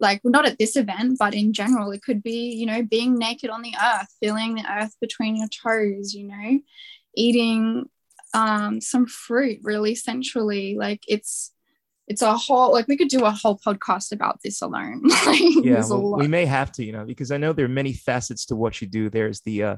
[0.00, 3.50] like not at this event, but in general, it could be, you know, being naked
[3.50, 6.60] on the earth, feeling the earth between your toes, you know,
[7.14, 7.88] eating
[8.34, 10.76] um, some fruit really sensually.
[10.78, 11.52] Like it's
[12.08, 15.02] it's a whole like we could do a whole podcast about this alone.
[15.62, 18.46] yeah, well, we may have to, you know, because I know there are many facets
[18.46, 19.10] to what you do.
[19.10, 19.76] There's the uh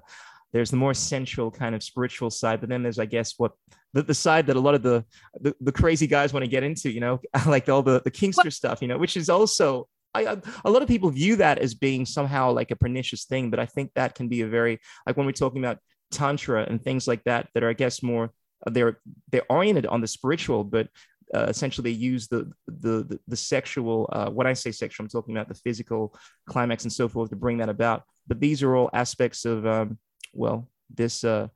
[0.53, 3.53] there's the more sensual kind of spiritual side but then there's i guess what
[3.95, 5.05] the, the side that a lot of the,
[5.41, 8.53] the, the crazy guys want to get into you know like all the the kinkster
[8.53, 12.05] stuff you know which is also I, a lot of people view that as being
[12.05, 15.27] somehow like a pernicious thing but i think that can be a very like when
[15.27, 15.79] we're talking about
[16.13, 18.31] tantra and things like that that are i guess more
[18.67, 18.99] they're
[19.31, 20.89] they're oriented on the spiritual but
[21.35, 25.09] uh, essentially they use the the the, the sexual uh, when i say sexual i'm
[25.09, 26.15] talking about the physical
[26.47, 29.99] climax and so forth to bring that about but these are all aspects of um,
[30.35, 31.49] well this uh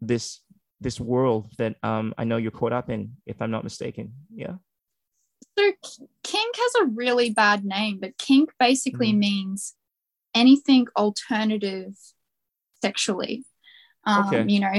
[0.00, 0.40] this
[0.80, 4.12] this world that um I know you're caught up in, if I'm not mistaken.
[4.34, 4.54] Yeah.
[5.58, 5.72] So
[6.22, 9.18] kink has a really bad name, but kink basically mm.
[9.18, 9.74] means
[10.34, 11.94] anything alternative
[12.82, 13.44] sexually.
[14.04, 14.44] Um, okay.
[14.46, 14.72] You know,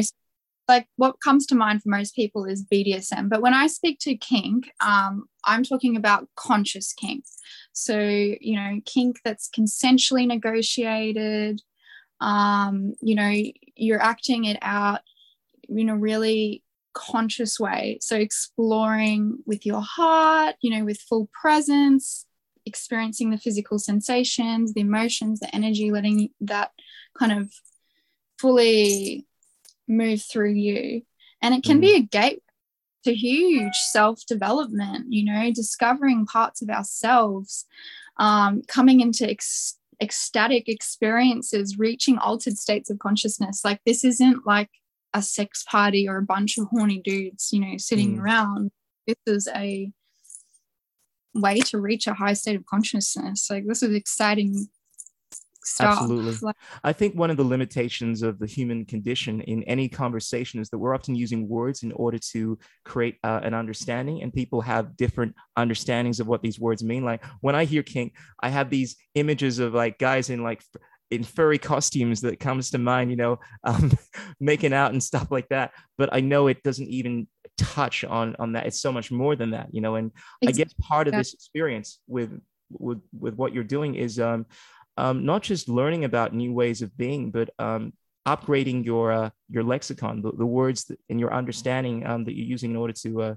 [0.67, 3.27] like what comes to mind for most people is BDSM.
[3.27, 7.25] But when I speak to kink, um, I'm talking about conscious kink.
[7.73, 11.61] So, you know, kink that's consensually negotiated,
[12.21, 13.33] um, you know,
[13.75, 15.01] you're acting it out
[15.67, 17.97] in a really conscious way.
[18.01, 22.25] So exploring with your heart, you know, with full presence,
[22.65, 26.71] experiencing the physical sensations, the emotions, the energy, letting that
[27.17, 27.51] kind of
[28.39, 29.25] fully
[29.87, 31.01] move through you.
[31.41, 31.81] And it can mm.
[31.81, 32.43] be a gate
[33.03, 37.65] to huge self development, you know, discovering parts of ourselves,
[38.17, 43.61] um, coming into ex- ecstatic experiences, reaching altered states of consciousness.
[43.63, 44.69] Like this isn't like
[45.13, 48.21] a sex party or a bunch of horny dudes, you know, sitting mm.
[48.21, 48.71] around.
[49.07, 49.91] This is a
[51.33, 53.49] way to reach a high state of consciousness.
[53.49, 54.67] Like this is exciting
[55.63, 55.99] stuff.
[56.01, 56.51] Absolutely.
[56.83, 60.77] I think one of the limitations of the human condition in any conversation is that
[60.77, 65.35] we're often using words in order to create uh, an understanding, and people have different
[65.57, 67.03] understandings of what these words mean.
[67.03, 70.63] Like when I hear kink, I have these images of like guys in like
[71.11, 73.91] in furry costumes that comes to mind, you know, um,
[74.39, 75.71] making out and stuff like that.
[75.97, 78.65] But I know it doesn't even touch on on that.
[78.67, 79.95] It's so much more than that, you know.
[79.95, 80.47] And exactly.
[80.47, 82.39] I guess part of this experience with
[82.69, 84.45] with with what you're doing is um
[84.99, 87.93] um, not just learning about new ways of being, but um,
[88.27, 92.45] upgrading your uh, your lexicon, the, the words that, and your understanding um, that you're
[92.45, 93.35] using in order to uh,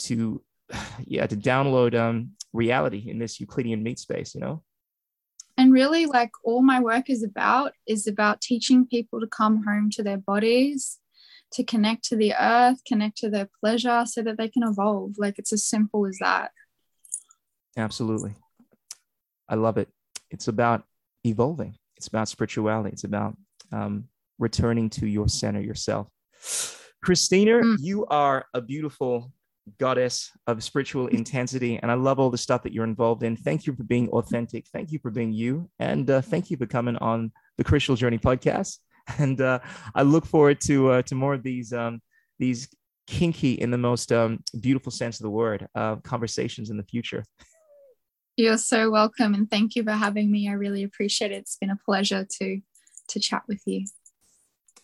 [0.00, 0.42] to
[1.06, 4.34] yeah to download um, reality in this Euclidean meat space.
[4.34, 4.62] You know.
[5.56, 9.90] And really, like all my work is about is about teaching people to come home
[9.90, 10.98] to their bodies,
[11.52, 15.12] to connect to the earth, connect to their pleasure, so that they can evolve.
[15.18, 16.50] Like it's as simple as that.
[17.76, 18.34] Absolutely.
[19.48, 19.88] I love it.
[20.30, 20.84] It's about
[21.24, 21.76] evolving.
[21.96, 22.90] It's about spirituality.
[22.90, 23.36] It's about
[23.72, 24.04] um,
[24.38, 26.08] returning to your center yourself.
[27.02, 27.76] Christina, mm.
[27.78, 29.32] you are a beautiful
[29.78, 33.36] goddess of spiritual intensity, and I love all the stuff that you're involved in.
[33.36, 34.66] Thank you for being authentic.
[34.72, 38.18] Thank you for being you, and uh, thank you for coming on the Krishool Journey
[38.18, 38.78] podcast.
[39.18, 39.58] And uh,
[39.94, 42.00] I look forward to uh, to more of these um,
[42.38, 42.68] these
[43.08, 47.24] kinky, in the most um, beautiful sense of the word, uh, conversations in the future.
[48.40, 50.48] You're so welcome, and thank you for having me.
[50.48, 51.36] I really appreciate it.
[51.36, 52.60] It's been a pleasure to
[53.08, 53.84] to chat with you.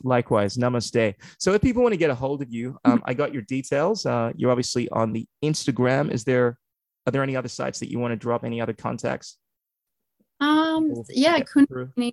[0.03, 1.15] Likewise, namaste.
[1.39, 4.05] So, if people want to get a hold of you, um, I got your details.
[4.05, 6.11] Uh, you're obviously on the Instagram.
[6.11, 6.59] Is there
[7.07, 8.45] are there any other sites that you want to drop?
[8.45, 9.39] Any other contacts?
[10.39, 12.13] Um, yeah, Kundalini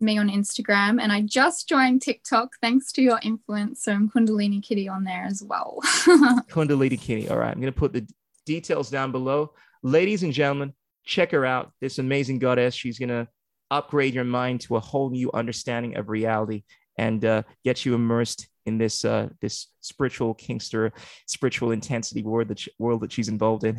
[0.00, 3.82] me on Instagram, and I just joined TikTok thanks to your influence.
[3.82, 5.80] So I'm Kundalini Kitty on there as well.
[5.82, 7.28] Kundalini Kitty.
[7.28, 8.06] All right, I'm going to put the
[8.46, 9.52] details down below.
[9.84, 10.72] Ladies and gentlemen,
[11.04, 11.70] check her out.
[11.80, 12.74] This amazing goddess.
[12.74, 13.28] She's going to
[13.70, 16.64] upgrade your mind to a whole new understanding of reality
[16.98, 20.90] and uh, get you immersed in this uh, this spiritual kingster,
[21.26, 23.78] spiritual intensity world that, she, world that she's involved in.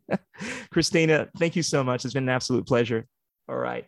[0.70, 2.04] Christina, thank you so much.
[2.04, 3.06] It's been an absolute pleasure.
[3.48, 3.86] All right.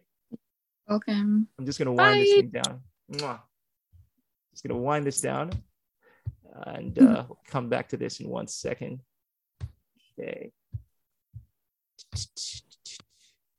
[0.86, 1.48] Welcome.
[1.58, 2.18] I'm just going to wind Bye.
[2.18, 2.82] this thing down.
[3.10, 3.40] Mwah.
[4.52, 5.50] Just going to wind this down
[6.64, 9.00] and uh, we'll come back to this in one second.
[10.18, 10.52] Okay.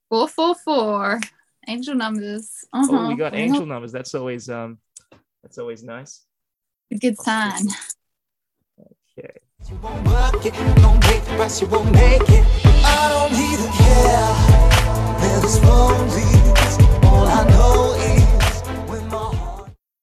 [0.10, 1.20] Four four four.
[1.68, 2.50] Angel numbers.
[2.72, 2.88] Uh-huh.
[2.92, 3.42] Oh, we got uh-huh.
[3.44, 3.92] angel numbers.
[3.92, 4.78] That's always um
[5.44, 6.26] that's always nice.
[6.92, 7.68] A good sign.
[8.80, 9.34] Okay.
[9.70, 12.46] You won't work it, don't break the rest, you won't make it.
[12.86, 14.34] I don't even care
[15.20, 16.78] where this road leads.
[17.04, 18.27] All I know is